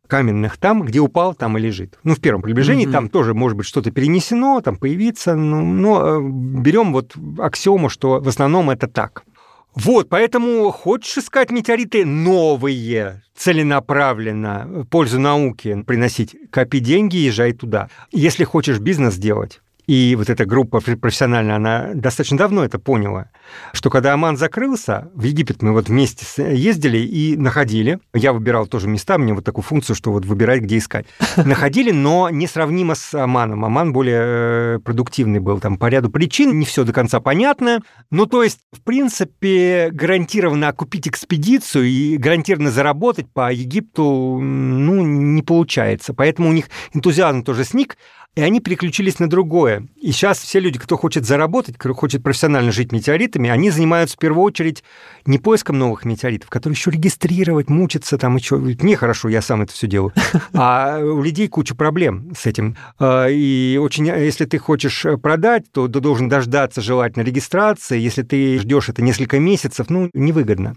[0.08, 2.00] каменных, там, где упал, там и лежит.
[2.04, 2.92] Ну, в первом приближении mm-hmm.
[2.92, 8.20] там тоже может быть что-то перенесено, там появиться, ну, но э, берем вот аксиому, что
[8.20, 9.24] в основном это так.
[9.76, 17.90] Вот, поэтому хочешь искать метеориты новые, целенаправленно, пользу науки приносить, копи деньги, езжай туда.
[18.12, 23.32] Если хочешь бизнес делать, и вот эта группа профессиональная, она достаточно давно это поняла,
[23.74, 26.26] что когда Оман закрылся, в Египет мы вот вместе
[26.56, 30.78] ездили и находили, я выбирал тоже места, мне вот такую функцию, что вот выбирать, где
[30.78, 31.08] искать.
[31.38, 33.66] Находили, но несравнимо с Оманом.
[33.66, 37.80] Оман более э, продуктивный был там по ряду причин, не все до конца понятно.
[38.12, 45.42] Ну, то есть, в принципе, гарантированно окупить экспедицию и гарантированно заработать по Египту, ну, не
[45.42, 46.14] получается.
[46.14, 47.98] Поэтому у них энтузиазм тоже сник,
[48.36, 49.88] и они переключились на другое.
[50.00, 54.20] И сейчас все люди, кто хочет заработать, кто хочет профессионально жить метеоритами, они занимаются в
[54.20, 54.84] первую очередь
[55.26, 58.58] не поиском новых метеоритов, которые еще регистрировать, мучиться там еще.
[58.58, 60.14] Мне хорошо, я сам это все делаю.
[60.54, 62.76] А у людей куча проблем с этим.
[62.98, 68.00] А, и очень, если ты хочешь продать, то ты должен дождаться желательно регистрации.
[68.00, 70.76] Если ты ждешь это несколько месяцев, ну, невыгодно.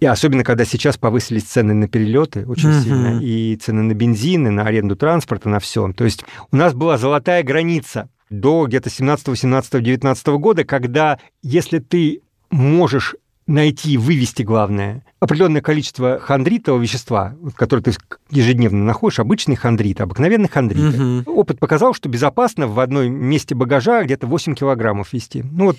[0.00, 2.80] И особенно, когда сейчас повысились цены на перелеты очень Мгм.
[2.80, 5.92] сильно, и цены на бензин, и на аренду транспорта, на все.
[5.92, 11.78] То есть у нас была золотая граница до где-то 17, 18, 19 года, когда если
[11.78, 13.14] ты можешь
[13.46, 17.92] найти, вывести, главное, определенное количество хондритового вещества, которое ты
[18.30, 20.96] ежедневно находишь, обычный хондрит, обыкновенный хондрит.
[20.96, 21.22] Мгм.
[21.26, 25.44] Опыт показал, что безопасно в одной месте багажа где-то 8 килограммов вести.
[25.52, 25.76] Ну вот,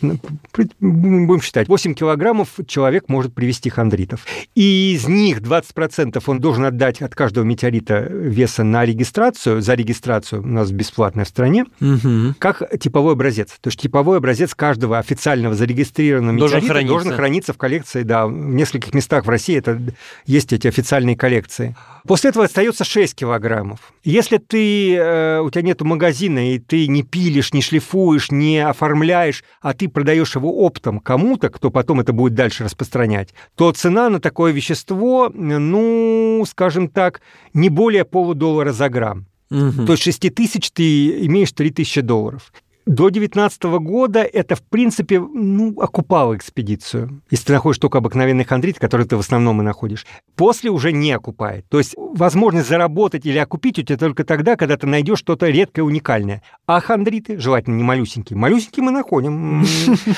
[0.80, 4.26] будем считать, 8 килограммов человек может привести хондритов.
[4.56, 10.42] И из них 20% он должен отдать от каждого метеорита веса на регистрацию, за регистрацию
[10.42, 12.36] у нас бесплатная в стране, Мгм.
[12.40, 13.50] как типовой образец.
[13.62, 16.94] То есть типовой образец каждого официального зарегистрированного Должен метеорита храниться.
[16.94, 19.82] должен храниться в коллекции, да, в нескольких местах в России это
[20.26, 21.78] есть эти официальные коллекции.
[22.06, 23.94] После этого остается 6 килограммов.
[24.04, 29.46] Если ты, э, у тебя нет магазина, и ты не пилишь, не шлифуешь, не оформляешь,
[29.62, 34.20] а ты продаешь его оптом кому-то, кто потом это будет дальше распространять, то цена на
[34.20, 37.22] такое вещество, ну, скажем так,
[37.54, 39.28] не более полудоллара за грамм.
[39.50, 39.86] Мгм.
[39.86, 42.52] То есть 6 тысяч ты имеешь 3 тысячи долларов.
[42.86, 47.22] До 2019 года это, в принципе, ну, окупало экспедицию.
[47.30, 50.06] Если ты находишь только обыкновенный хондрит, который ты в основном и находишь.
[50.36, 51.66] После уже не окупает.
[51.70, 55.84] То есть возможность заработать или окупить у тебя только тогда, когда ты найдешь что-то редкое,
[55.84, 56.42] уникальное.
[56.68, 58.38] А хондриты, желательно не малюсенькие.
[58.38, 59.64] Малюсенькие мы находим.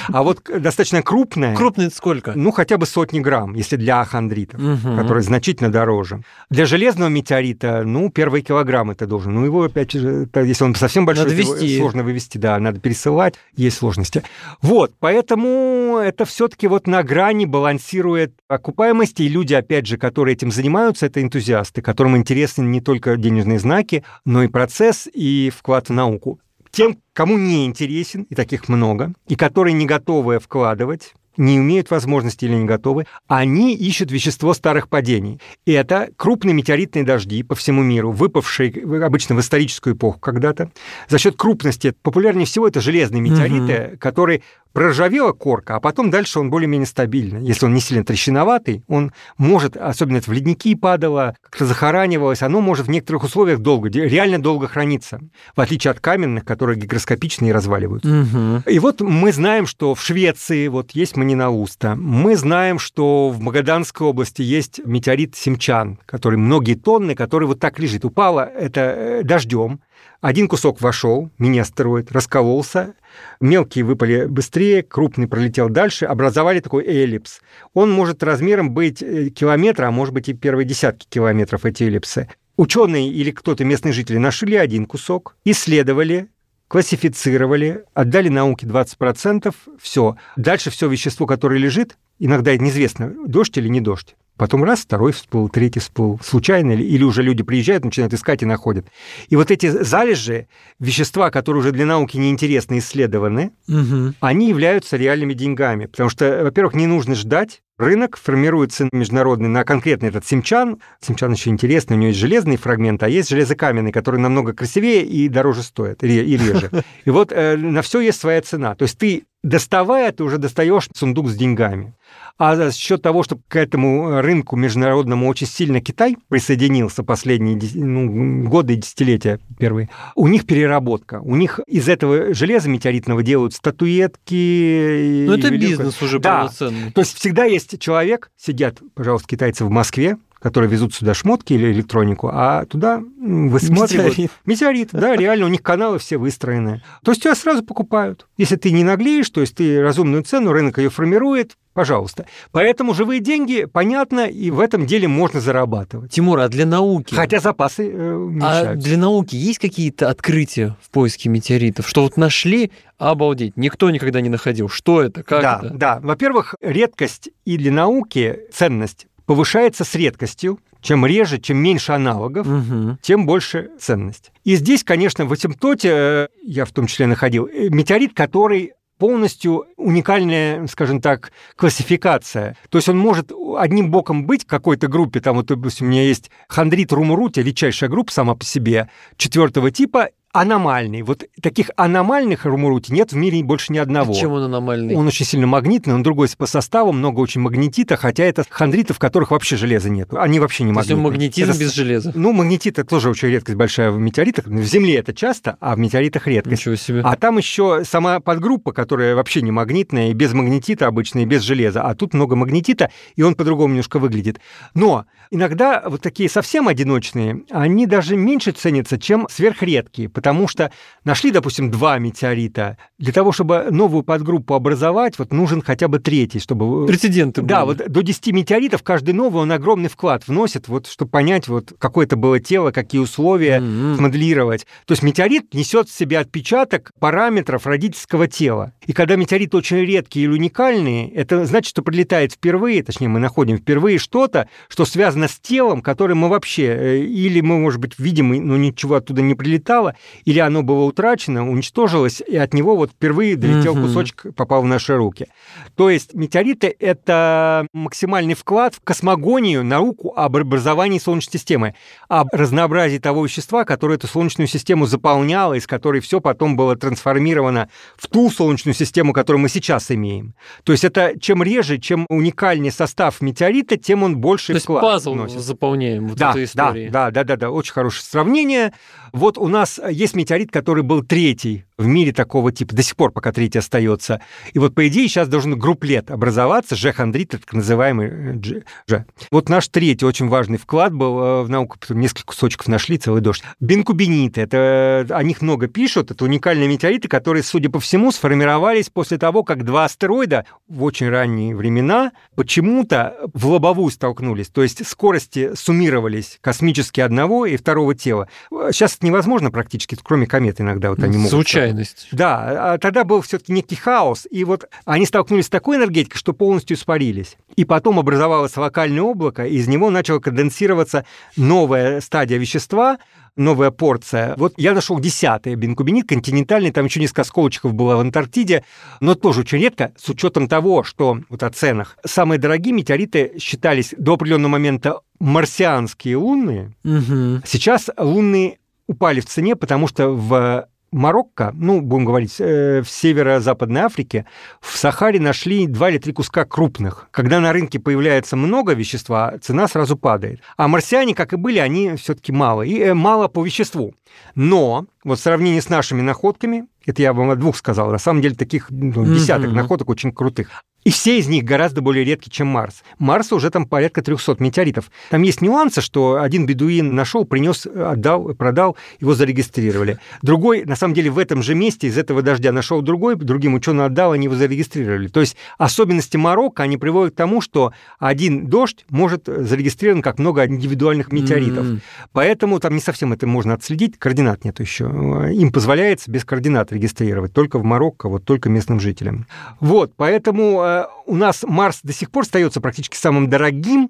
[0.08, 2.34] А вот достаточно крупное, Крупный это сколько?
[2.36, 4.98] ну, хотя бы сотни грамм, если для хондритов Мгм.
[4.98, 6.22] который значительно дороже.
[6.50, 9.36] Для железного метеорита, ну, первые килограммы ты должен.
[9.36, 11.30] Ну, его, опять же, это- если он совсем большой,
[11.78, 14.24] сложно вывести, да, надо пересылать, есть сложности.
[14.62, 20.34] Вот, поэтому это все таки вот на грани балансирует окупаемости, и люди, опять же, которые
[20.34, 25.90] этим занимаются, это энтузиасты, которым интересны не только денежные знаки, но и процесс, и вклад
[25.90, 26.40] в науку.
[26.72, 32.46] Тем, кому не интересен, и таких много, и которые не готовы вкладывать, не имеют возможности
[32.46, 35.40] или не готовы, они ищут вещество старых падений.
[35.66, 40.72] И это крупные метеоритные дожди по всему миру, выпавшие в- обычно в историческую эпоху когда-то.
[41.10, 44.42] За счет крупности популярнее всего это железные метеориты, которые
[44.76, 47.42] проржавела корка, а потом дальше он более-менее стабильный.
[47.42, 52.60] Если он не сильно трещиноватый, он может, особенно это в ледники падало, как-то захоранивалось, оно
[52.60, 55.22] может в некоторых условиях долго, реально долго храниться,
[55.56, 58.10] в отличие от каменных, которые гигроскопичные и разваливаются.
[58.10, 58.64] Мгм.
[58.66, 61.96] И вот мы знаем, что в Швеции вот есть Манинауста.
[61.96, 67.80] Мы знаем, что в Магаданской области есть метеорит Симчан, который многие тонны, который вот так
[67.80, 68.04] лежит.
[68.04, 69.80] Упало это э, дождем,
[70.26, 72.96] один кусок вошел, мини-астероид, раскололся,
[73.40, 77.42] мелкие выпали быстрее, крупный пролетел дальше, образовали такой эллипс.
[77.76, 82.28] Он может размером быть э, километр, а может быть и первые десятки километров эти эллипсы.
[82.58, 86.30] Ученые или кто-то местные жители нашли один кусок, исследовали,
[86.70, 90.18] классифицировали, отдали науке 20%, все.
[90.38, 94.16] Дальше все вещество, которое лежит, иногда неизвестно, дождь или не дождь.
[94.38, 96.20] Потом раз, второй всплыл, третий всплыл.
[96.24, 98.86] Случайно или, или уже люди приезжают, начинают искать и находят.
[99.30, 100.48] И вот эти залежи,
[100.80, 104.16] вещества, которые уже для науки неинтересны, исследованы, Мгм.
[104.20, 105.86] они являются реальными деньгами.
[105.86, 107.62] Потому что, во-первых, не нужно ждать.
[107.78, 110.78] Рынок формируется международный на конкретный этот симчан.
[111.02, 115.28] Симчан еще интересный, у него есть железный фрагмент, а есть железокаменный, который намного красивее и
[115.28, 116.72] дороже стоит, и реже.
[117.06, 118.76] И вот э, на все есть своя цена.
[118.76, 121.94] То есть ты, доставая, ты уже достаешь сундук с деньгами.
[122.38, 128.44] А за счет того, что к этому рынку международному очень сильно Китай присоединился последние ну,
[128.50, 131.22] годы и десятилетия первые, у них переработка.
[131.22, 135.26] У них из этого железа метеоритного делают статуэтки.
[135.28, 136.40] Ну, это великое- бизнес уже Да.
[136.40, 136.92] полноценный.
[136.92, 141.72] То есть всегда есть человек, сидят, пожалуйста, китайцы в Москве, которые везут сюда шмотки или
[141.72, 144.18] электронику, а туда высматривают...
[144.18, 144.32] Метеорит.
[144.46, 146.84] Метеорит, да, реально, у них каналы все выстроены.
[147.04, 148.28] То есть тебя сразу покупают.
[148.38, 152.26] Если ты не наглеешь, то есть ты разумную цену, рынок ее формирует, пожалуйста.
[152.52, 156.12] Поэтому живые деньги, понятно, и в этом деле можно зарабатывать.
[156.12, 157.14] Тимур, а для науки?
[157.14, 161.88] Хотя запасы э, А для науки есть какие-то открытия в поиске метеоритов?
[161.88, 164.70] Что вот нашли, обалдеть, никто никогда не находил.
[164.70, 165.24] Что это?
[165.24, 165.74] Как да, это?
[165.76, 166.00] да.
[166.02, 170.60] Во-первых, редкость и для науки ценность повышается с редкостью.
[170.82, 173.00] Чем реже, чем меньше аналогов, Мгм.
[173.02, 174.32] тем больше ценность.
[174.44, 179.66] И здесь, конечно, в Асимптоте, э, я в том числе находил, э, метеорит, который полностью
[179.78, 182.56] уникальная, скажем так, классификация.
[182.70, 186.04] То есть он может одним боком быть в какой-то группе, там вот, допустим, у меня
[186.04, 191.02] есть хондрит румурутия, редчайшая группа сама по себе, четвертого типа, аномальный.
[191.02, 194.14] Вот таких аномальных румурути нет в мире больше ни одного.
[194.14, 194.96] Чем он аномальный?
[194.96, 199.00] Он очень сильно магнитный, он другой по составу, много очень магнетита, хотя это хондриты, в
[199.00, 200.10] которых вообще железа нет.
[200.14, 200.98] Они вообще не магнитные.
[200.98, 202.12] То есть магнетизм это, без железа?
[202.16, 204.48] Ну, магнетит– это тоже очень редкость большая в метеоритах.
[204.48, 206.62] В Земле это часто, а в метеоритах редкость.
[206.62, 207.02] Ничего себе.
[207.04, 211.44] А там еще сама подгруппа, которая вообще не магнитная, и без магнетита обычно, и без
[211.44, 211.84] железа.
[211.84, 214.40] А тут много магнетита, и он по-другому немножко выглядит.
[214.74, 220.72] Но иногда вот такие совсем одиночные, они даже меньше ценятся, чем сверхредкие, потому что
[221.04, 222.80] нашли, допустим, два метеорита.
[222.98, 226.88] Для того, чтобы новую подгруппу образовать, вот нужен хотя бы третий, чтобы...
[226.88, 227.78] Прецеденты Да, были.
[227.78, 232.08] вот до 10 метеоритов каждый новый, он огромный вклад вносит, вот, чтобы понять, вот, какое
[232.08, 234.02] это было тело, какие условия, mm-hmm.
[234.02, 234.66] моделировать.
[234.88, 238.74] То есть метеорит несет в себе отпечаток параметров родительского тела.
[238.88, 243.58] И когда метеориты очень редкие или уникальные, это значит, что прилетает впервые, точнее, мы находим
[243.58, 248.30] впервые что-то, что связано с телом, которое мы вообще, э, или мы, может быть, видим,
[248.30, 253.36] но ничего оттуда не прилетало, или оно было утрачено, уничтожилось, и от него вот впервые
[253.36, 253.84] долетел угу.
[253.84, 255.28] кусочек, попал в наши руки.
[255.76, 261.76] То есть метеориты— это максимальный вклад в космогонию, науку об образовании Солнечной системы,
[262.08, 267.70] об разнообразии того вещества, которое эту Солнечную систему заполняло, из которой все потом было трансформировано
[267.98, 270.36] в ту Солнечную систему, которую мы сейчас имеем.
[270.64, 274.94] То есть это чем реже, чем уникальнее состав метеорита, тем он больше То вклад есть
[274.94, 275.40] пазл вносит.
[275.40, 276.92] заполняем вот да, эту историю.
[276.92, 278.74] Да, да, да, да, да, очень хорошее сравнение.
[279.16, 283.12] Вот у нас есть метеорит, который был третий в мире такого типа, до сих пор
[283.12, 284.22] пока третий остается.
[284.54, 288.64] И вот, по идее, сейчас должен групплет образоваться, Ж-хондрит, так называемый G.
[288.88, 289.06] G.
[289.32, 293.44] Вот наш третий очень важный вклад был э, в науку, несколько кусочков нашли, целый дождь.
[293.60, 299.18] Бенкубиниты, это, о них много пишут, это уникальные метеориты, которые, судя по всему, сформировались после
[299.18, 305.52] того, как два астероида в очень ранние времена почему-то в лобовую столкнулись, то есть скорости
[305.56, 308.28] суммировались космически одного и второго тела.
[308.72, 311.32] Сейчас это невозможно практически, кроме комет иногда вот они могут.
[311.72, 312.08] Случайность.
[312.12, 316.34] Да, а тогда был все-таки некий хаос, и вот они столкнулись с такой энергетикой, что
[316.34, 317.38] полностью испарились.
[317.56, 321.06] И потом образовалось локальное облако, и из него начала конденсироваться
[321.38, 322.98] новая стадия вещества,
[323.36, 324.36] новая порция.
[324.38, 328.64] Вот я нашел десятый бенкубинит континентальный, там еще несколько осколочков было в Антарктиде,
[329.00, 331.98] но тоже очень редко, с учетом того, что вот о ценах.
[332.06, 336.74] Самые дорогие метеориты считались до определенного момента марсианские лунные.
[336.84, 337.42] Угу.
[337.46, 338.58] Сейчас лунные
[338.88, 344.26] упали в цене, потому что в Марокко, ну, будем говорить, э, в северо-западной Африке,
[344.62, 347.10] в Сахаре нашли два или три куска крупных.
[347.12, 350.40] Когда на рынке появляется много вещества, цена сразу падает.
[350.56, 352.62] А марсиане, как и были, они все-таки мало.
[352.62, 353.94] И э, мало по веществу.
[354.36, 358.22] Но вот в сравнении с нашими находками, это я вам о двух сказал, на самом
[358.22, 359.54] деле таких ну, десяток mm-hmm.
[359.54, 360.50] находок очень крутых.
[360.86, 362.84] И все из них гораздо более редкие, чем Марс.
[363.00, 364.92] Марс уже там порядка 300 метеоритов.
[365.10, 369.98] Там есть нюансы, что один бедуин нашел, принес, отдал, продал, его зарегистрировали.
[370.22, 373.86] Другой, на самом деле, в этом же месте из этого дождя нашел другой, другим ученым
[373.86, 375.08] отдал, они его зарегистрировали.
[375.08, 380.46] То есть особенности Марокко, они приводят к тому, что один дождь может зарегистрирован как много
[380.46, 381.66] индивидуальных метеоритов.
[381.66, 381.80] Mm-hmm.
[382.14, 384.86] Поэтому там не совсем это можно отследить, координат нет еще.
[384.86, 389.26] Им позволяется без координат регистрировать, только в Марокко, вот только местным жителям.
[389.60, 393.90] Вот, поэтому э, у нас Марс до сих пор остается практически самым дорогим,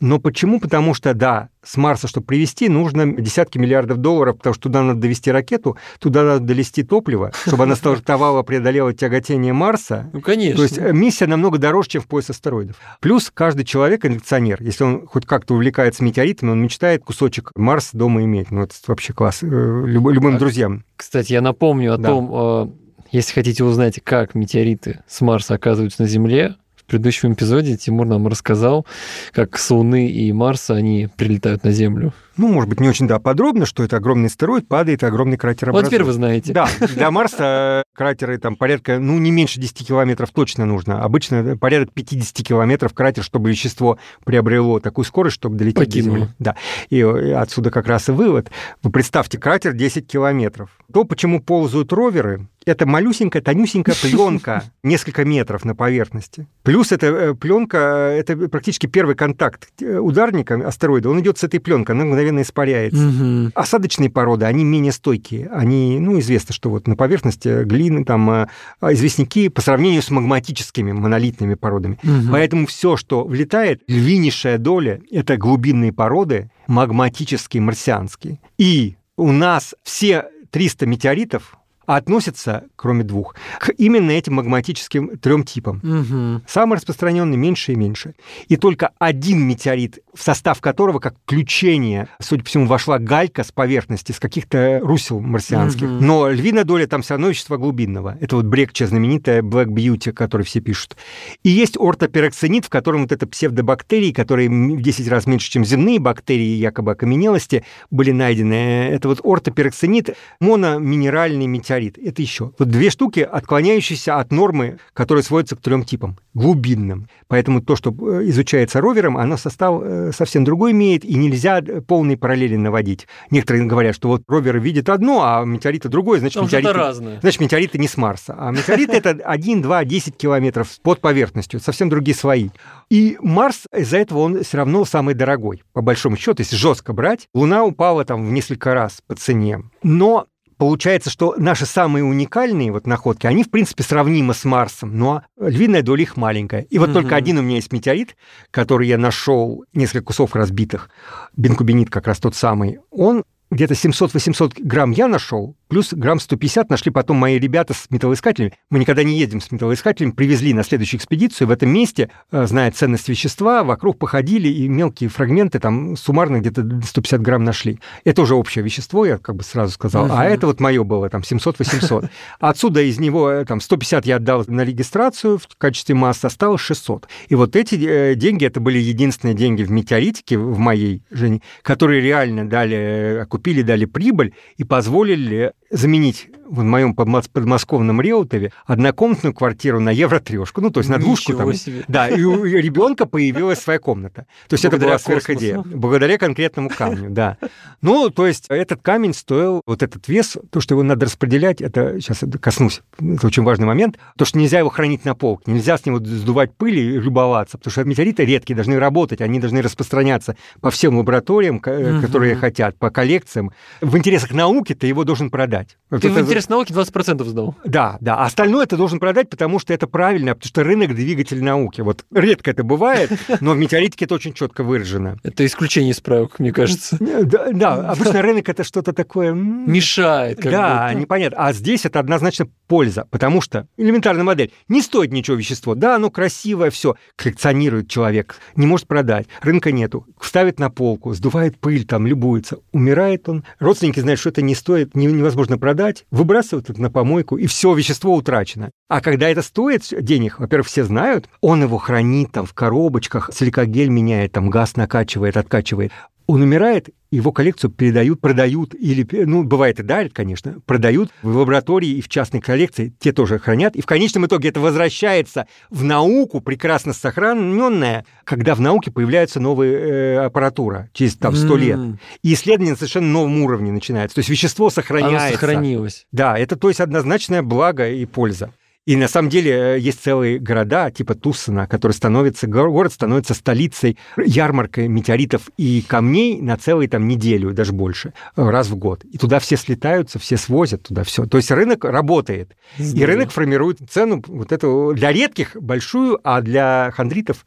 [0.00, 0.60] но почему?
[0.60, 5.00] Потому что, да, с Марса, чтобы привезти, нужно десятки миллиардов долларов, потому что туда надо
[5.00, 10.10] довести ракету, туда надо довести топливо, чтобы она стартовала, преодолела тяготение Марса.
[10.12, 10.56] Ну, конечно.
[10.56, 12.76] То есть э, миссия намного дороже, чем в пояс астероидов.
[13.00, 14.62] Плюс каждый человек коллекционер.
[14.62, 18.50] Если он хоть как-то увлекается метеоритами, он мечтает кусочек Марса дома иметь.
[18.50, 19.42] Ну, это вообще класс.
[19.42, 20.84] Э, люб, любым друзьям.
[20.96, 22.08] Кстати, я напомню о да.
[22.08, 22.83] том, э,
[23.14, 28.26] если хотите узнать, как метеориты с Марса оказываются на Земле, в предыдущем эпизоде Тимур нам
[28.26, 28.86] рассказал,
[29.32, 32.12] как с Луны и Марса они прилетают на Землю.
[32.36, 35.70] Ну, может быть, не очень, да, подробно, что это огромный астероид, падает, и огромный кратер
[35.70, 36.52] Вот теперь вы знаете.
[36.52, 41.02] Да, для Марса кратеры там порядка, ну, не меньше 10 километров точно нужно.
[41.02, 46.14] Обычно порядок 50 километров кратер, чтобы вещество приобрело такую скорость, чтобы долететь Покинуло.
[46.14, 46.34] до Земли.
[46.40, 46.56] Да,
[46.90, 48.50] и отсюда как раз и вывод.
[48.82, 50.70] Вы представьте, кратер 10 километров.
[50.92, 56.46] То, почему ползают роверы, это малюсенькая, тонюсенькая пленка, несколько метров на поверхности.
[56.62, 61.60] Плюс эта э, пленка, это практически первый контакт э, ударника астероида, он идет с этой
[61.60, 63.06] пленкой, она мгновенно испаряется.
[63.06, 63.52] Угу.
[63.54, 65.48] Осадочные породы, они менее стойкие.
[65.48, 68.46] Они, ну, известно, что вот на поверхности глины, там, э,
[68.80, 71.98] известняки по сравнению с магматическими монолитными породами.
[72.02, 72.30] Угу.
[72.30, 78.38] Поэтому все, что влетает, львинейшая доля, это глубинные породы, магматические, марсианские.
[78.58, 81.56] И у нас все 300 метеоритов
[81.86, 85.80] относятся, кроме двух, к именно этим магматическим трем типам.
[85.82, 86.42] Угу.
[86.46, 88.14] Самый распространенный меньше и меньше.
[88.48, 93.50] И только один метеорит, в состав которого, как включение, судя по всему, вошла галька с
[93.52, 95.88] поверхности, с каких-то русел марсианских.
[95.88, 96.06] Мгм.
[96.06, 98.16] Но львиная доля там все равно вещества глубинного.
[98.20, 100.96] Это вот брекча знаменитая Black Beauty, о которой все пишут.
[101.42, 105.98] И есть ортопероксенит, в котором вот это псевдобактерии, которые в 10 раз меньше, чем земные
[105.98, 108.88] бактерии, якобы окаменелости, были найдены.
[108.90, 111.98] Это вот ортопероксенит, мономинеральный метеорит.
[111.98, 112.52] Это еще.
[112.58, 116.18] Вот две штуки, отклоняющиеся от нормы, которые сводятся к трем типам.
[116.34, 117.08] Глубинным.
[117.28, 121.80] Поэтому то, что э, изучается ровером, оно состав э, совсем другой имеет, и нельзя э,
[121.80, 123.06] полные параллели наводить.
[123.30, 126.72] Некоторые говорят, что вот ровер видит одно, а метеориты другое, значит, что-то метеориты...
[126.72, 127.20] разное.
[127.20, 128.34] Значит, метеориты не с Марса.
[128.38, 131.60] А метеориты это 1, 2, 10 километров под поверхностью.
[131.60, 132.50] Совсем другие слои.
[132.90, 137.28] И Марс, из-за этого он все равно самый дорогой, по большому счету, если жестко брать.
[137.34, 139.62] Луна упала там в несколько раз по цене.
[139.82, 140.26] Но
[140.56, 145.82] Получается, что наши самые уникальные вот находки, они, в принципе, сравнимы с Марсом, но львиная
[145.82, 146.62] доля их маленькая.
[146.62, 146.94] И вот Мгм.
[146.94, 148.16] только один у меня есть метеорит,
[148.50, 150.90] который я нашел, несколько кусов разбитых,
[151.36, 153.24] бенкубинит как раз тот самый, он
[153.54, 158.52] где-то 700-800 грамм я нашел, плюс грамм 150 нашли потом мои ребята с металлоискателями.
[158.70, 161.48] Мы никогда не едем с металлоискателями, привезли на следующую экспедицию.
[161.48, 166.62] В этом месте, э, зная ценность вещества, вокруг походили и мелкие фрагменты, там суммарно где-то
[166.84, 167.78] 150 грамм нашли.
[168.04, 170.08] Это уже общее вещество, я как бы сразу сказал.
[170.10, 172.10] А это вот мое было, там 700-800.
[172.40, 177.08] Отсюда из него э, там 150 я отдал на регистрацию в качестве массы, осталось 600.
[177.28, 182.00] И вот эти э, деньги, это были единственные деньги в метеоритике, в моей Жене, которые
[182.00, 189.34] реально дали, э, окупили, дали прибыль и позволили заменить в моем подмос- подмосковном Реутове однокомнатную
[189.34, 191.54] квартиру на евро трешку, ну, то есть на двушку Ничего там.
[191.54, 191.84] себе.
[191.88, 194.26] Да, и у ребенка появилась своя комната.
[194.48, 195.56] То есть это Благодаря была сверхидея.
[195.56, 195.78] космосу.
[195.78, 197.38] Благодаря конкретному камню, да.
[197.82, 202.00] Ну, то есть этот камень стоил, вот этот вес, то, что его надо распределять, это
[202.00, 205.86] сейчас коснусь, это очень важный момент, то, что нельзя его хранить на полке, нельзя с
[205.86, 210.70] него сдувать пыль и любоваться, потому что метеориты редкие, должны работать, они должны распространяться по
[210.70, 212.00] всем лабораториям, Мгм.
[212.02, 212.90] которые хотят, по
[213.34, 213.50] коллекциям.
[213.80, 215.76] В интересах науки ты его должен продать.
[215.90, 217.56] Вот Ты в это- интерес науки 20% сдал.
[217.64, 218.16] да, да.
[218.16, 221.80] А Остальное ты должен продать, потому что это правильно, потому что рынок двигатель науки.
[221.80, 223.10] Вот редко это бывает,
[223.40, 225.18] но в метеоритике это очень четко выражено.
[225.22, 226.96] Это исключение из правил, мне кажется.
[227.00, 229.32] Да, да, обычно рынок это что-то такое...
[229.32, 230.38] Мешает.
[230.40, 231.00] да, будто.
[231.00, 231.38] непонятно.
[231.38, 234.52] А здесь это однозначно польза, потому что элементарная модель.
[234.68, 235.74] Не стоит ничего вещество.
[235.74, 236.96] Да, оно красивое, все.
[237.16, 238.36] Коллекционирует человек.
[238.56, 239.26] Не может продать.
[239.42, 240.06] Рынка нету.
[240.20, 242.58] Ставит на полку, сдувает пыль, там, любуется.
[242.72, 243.44] Умирает он.
[243.58, 246.04] Родственники знают, что это не стоит, не- невозможно продать.
[246.10, 248.70] Выбрасывают это на помойку, и все, вещество утрачено.
[248.88, 253.88] А когда это стоит денег, во-первых, все знают, он его хранит там в коробочках, силикогель
[253.88, 255.92] меняет, там газ накачивает, откачивает.
[256.26, 261.90] Он умирает, его коллекцию передают, продают, или, ну, бывает и дарят, конечно, продают в лаборатории
[261.90, 266.40] и в частной коллекции, те тоже хранят, и в конечном итоге это возвращается в науку,
[266.40, 272.32] прекрасно сохраненная, когда в науке появляется новая э, аппаратура через там 100 лет, М, и
[272.32, 275.38] исследование на совершенно новом уровне начинается, то есть вещество Оно сохраняется.
[275.38, 276.06] сохранилось.
[276.10, 278.50] Да, это то есть однозначное благо и польза.
[278.86, 283.32] И на самом деле э, есть целые города, типа Туссона, который становится, го- город становится
[283.32, 289.02] столицей ярмаркой метеоритов и камней на целую там неделю, даже больше, э, раз в год.
[289.04, 291.24] И туда все слетаются, все свозят туда все.
[291.24, 292.56] То есть рынок работает.
[292.76, 293.06] И Здорово.
[293.06, 297.46] рынок формирует цену вот эту для редких большую, а для хондритов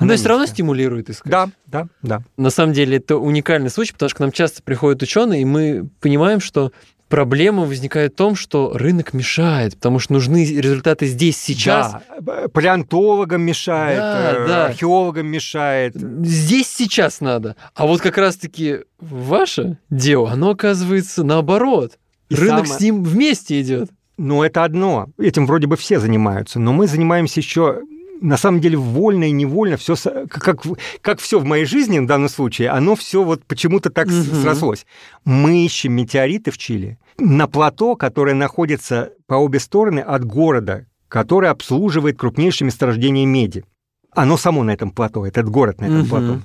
[0.00, 1.30] Но она все равно стимулирует искать.
[1.30, 2.22] Да, да, да.
[2.36, 5.88] На самом деле это уникальный случай, потому что к нам часто приходят ученые, и мы
[6.00, 6.72] понимаем, что
[7.12, 11.92] проблема возникает в том, что рынок мешает, потому что нужны результаты здесь, сейчас.
[12.20, 14.66] Да, палеонтологам мешает, Да, э, да.
[14.66, 15.94] археологам мешает.
[15.94, 17.54] Здесь сейчас надо.
[17.74, 21.98] А вот как раз-таки ваше дело, оно оказывается наоборот.
[22.30, 23.90] И Рынок самое- с ним вместе идет.
[24.16, 25.08] Ну, это одно.
[25.18, 27.82] Этим вроде бы все занимаются, но мы занимаемся еще
[28.22, 29.96] на самом деле вольно и невольно все
[30.30, 30.60] как
[31.00, 34.42] как все в моей жизни в данном случае оно все вот почему-то так Мгм.
[34.42, 34.86] срослось
[35.24, 41.50] мы ищем метеориты в Чили на плато которое находится по обе стороны от города который
[41.50, 43.64] обслуживает крупнейшие месторождения меди
[44.10, 46.08] оно само на этом плато этот город на этом Мгм.
[46.08, 46.40] плато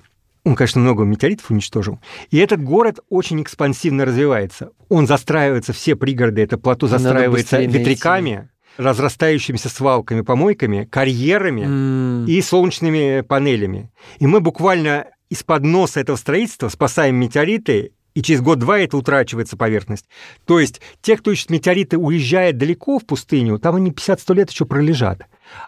[0.45, 1.99] он, конечно, много метеоритов уничтожил.
[2.31, 4.69] И этот город очень экспансивно развивается.
[4.87, 7.79] Он застраивается, все пригороды, это плато застраивается быстрее найти.
[7.79, 13.91] ветряками, разрастающимися свалками, помойками, карьерами М, и солнечными панелями.
[14.19, 20.07] И мы буквально из-под носа этого строительства спасаем метеориты, и через год-два это утрачивается поверхность.
[20.45, 24.65] То есть те, кто ищет метеориты, уезжает далеко в пустыню, там они 50-100 лет еще
[24.65, 25.27] пролежат,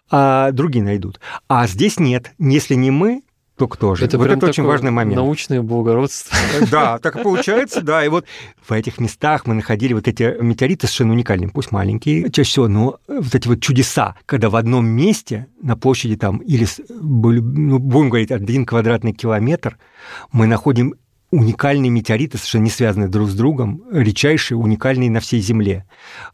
[0.10, 1.20] а другие найдут.
[1.48, 2.32] А здесь нет.
[2.40, 3.22] Если не мы,
[3.54, 4.04] кто кто же.
[4.04, 5.18] Это вот это очень важный момент.
[5.18, 6.36] Научное благородство.
[6.72, 8.04] Да, так и получается, да.
[8.04, 8.26] И вот
[8.68, 12.98] в этих местах мы находили вот эти метеориты совершенно уникальные, пусть маленькие чаще всего, но
[13.08, 18.32] вот эти вот чудеса, когда в одном месте на площади там или, ну, будем говорить,
[18.32, 19.78] один квадратный километр,
[20.32, 20.96] мы находим
[21.32, 25.86] уникальные метеориты, совершенно не связанные друг с другом, редчайшие, уникальные на всей Земле.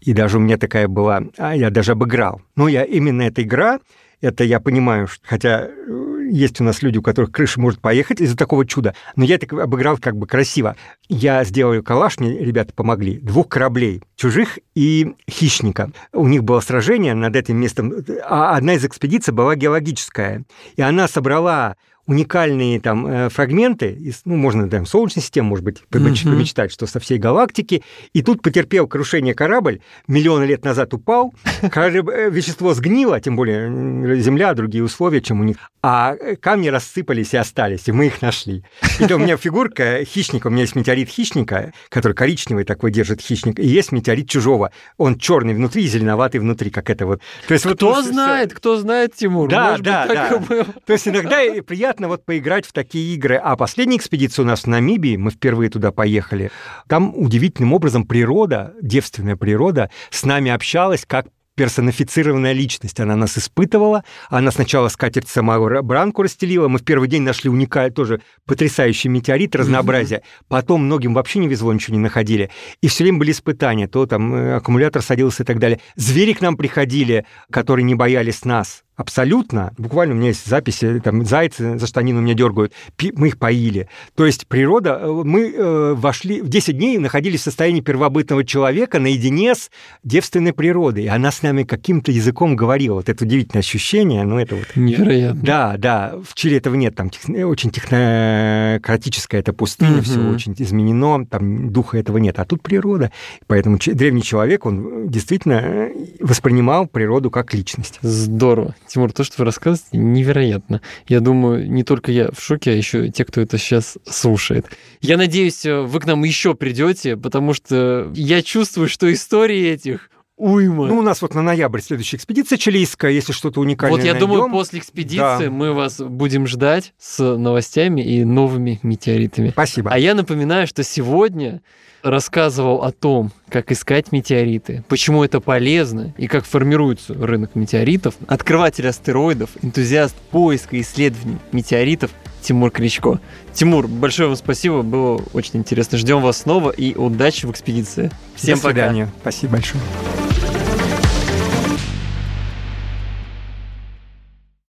[0.01, 2.41] И даже у меня такая была, а я даже обыграл.
[2.55, 3.79] Но я именно эта игра,
[4.21, 8.21] это я понимаю, что, хотя э, есть у нас люди, у которых крыша может поехать
[8.21, 10.75] из-за такого чуда, но я так обыграл как бы красиво.
[11.09, 15.91] Я сделал калаш, мне ребята помогли, двух кораблей, чужих и хищника.
[16.13, 17.93] У них было сражение над этим местом,
[18.23, 20.43] а одна из экспедиций была геологическая,
[20.75, 21.75] и она собрала
[22.07, 26.85] уникальные там э, фрагменты, из, ну, можно там Солнечной системы, может быть, помеч- помечтать, что
[26.85, 27.83] со всей галактики,
[28.13, 34.53] и тут потерпел крушение корабль, миллионы лет назад упал, э, вещество сгнило, тем более Земля,
[34.53, 38.63] другие условия, чем у них, а э, камни рассыпались и остались, и мы их нашли.
[38.99, 43.59] И у меня фигурка хищника, у меня есть метеорит хищника, который коричневый такой держит хищник,
[43.59, 47.21] и есть метеорит чужого, он черный внутри и зеленоватый внутри, как это вот.
[47.47, 49.49] То есть вот Кто с- знает, кто знает, Тимур.
[49.49, 50.65] Да, Может быть, да, да.
[50.85, 51.61] то есть иногда и
[51.95, 53.37] приятно вот поиграть в такие игры.
[53.37, 56.51] А последняя экспедиция у нас в Намибии, мы впервые туда поехали,
[56.89, 62.99] там удивительным образом природа, девственная природа, с нами общалась как персонифицированная личность.
[62.99, 67.93] Она нас испытывала, она сначала скатерть самого Бранку расстелила, мы в первый день нашли уникальный,
[67.93, 70.21] тоже потрясающий метеорит, разнообразие.
[70.49, 72.51] Потом многим вообще не везло, ничего не находили.
[72.81, 75.79] И все время были испытания, то там э, аккумулятор садился и так далее.
[75.95, 78.83] Звери к нам приходили, которые не боялись нас.
[78.95, 79.73] Абсолютно.
[79.77, 82.73] Буквально у меня есть записи, там зайцы за штанину меня дергают.
[83.15, 83.89] Мы их поили.
[84.15, 84.99] То есть природа...
[85.01, 86.41] э, Мы э, вошли...
[86.41, 89.69] В 10 дней находились в состоянии первобытного человека наедине с
[90.03, 91.03] девственной природой.
[91.03, 92.95] И она с нами каким-то языком говорила.
[92.95, 94.23] Вот это удивительное ощущение.
[94.23, 94.67] Ну, это вот...
[94.75, 95.41] Невероятно.
[95.43, 101.25] Да, да, в Чили этого нет, там тех- очень технократическая это пустыня, все очень изменено,
[101.25, 103.11] там духа этого нет, а тут природа.
[103.47, 107.99] Поэтому древний человек, он действительно э, воспринимал природу как личность.
[108.01, 108.75] Здорово.
[108.88, 110.81] Тимур, то, что вы рассказываете, невероятно.
[111.07, 114.65] Я думаю, не только я в шоке, а еще те, кто это сейчас слушает.
[115.01, 120.09] Я надеюсь, э, вы к нам еще придете, потому что я чувствую, что истории этих
[120.38, 120.88] уйма.
[120.88, 124.27] Ну, у нас вот на ноябрь следующая экспедиция чилийская, если что-то уникальное вот я найдем.
[124.29, 125.49] думаю, после экспедиции Да.
[125.49, 129.49] мы вас будем ждать с новостями и новыми метеоритами.
[129.51, 129.91] Спасибо.
[129.91, 131.61] А я напоминаю, что сегодня
[132.05, 138.15] рассказывал о том, как искать метеориты, почему это полезно и как формируется рынок метеоритов.
[138.27, 143.19] Открыватель астероидов, энтузиаст поиска и исследований метеоритов Тимур Кричко.
[143.53, 145.97] Тимур, большое вам спасибо, было очень интересно.
[145.97, 148.11] Ждем вас снова и удачи в экспедиции.
[148.35, 148.73] Всем До пока.
[148.73, 149.11] свидания.
[149.21, 149.81] Спасибо большое.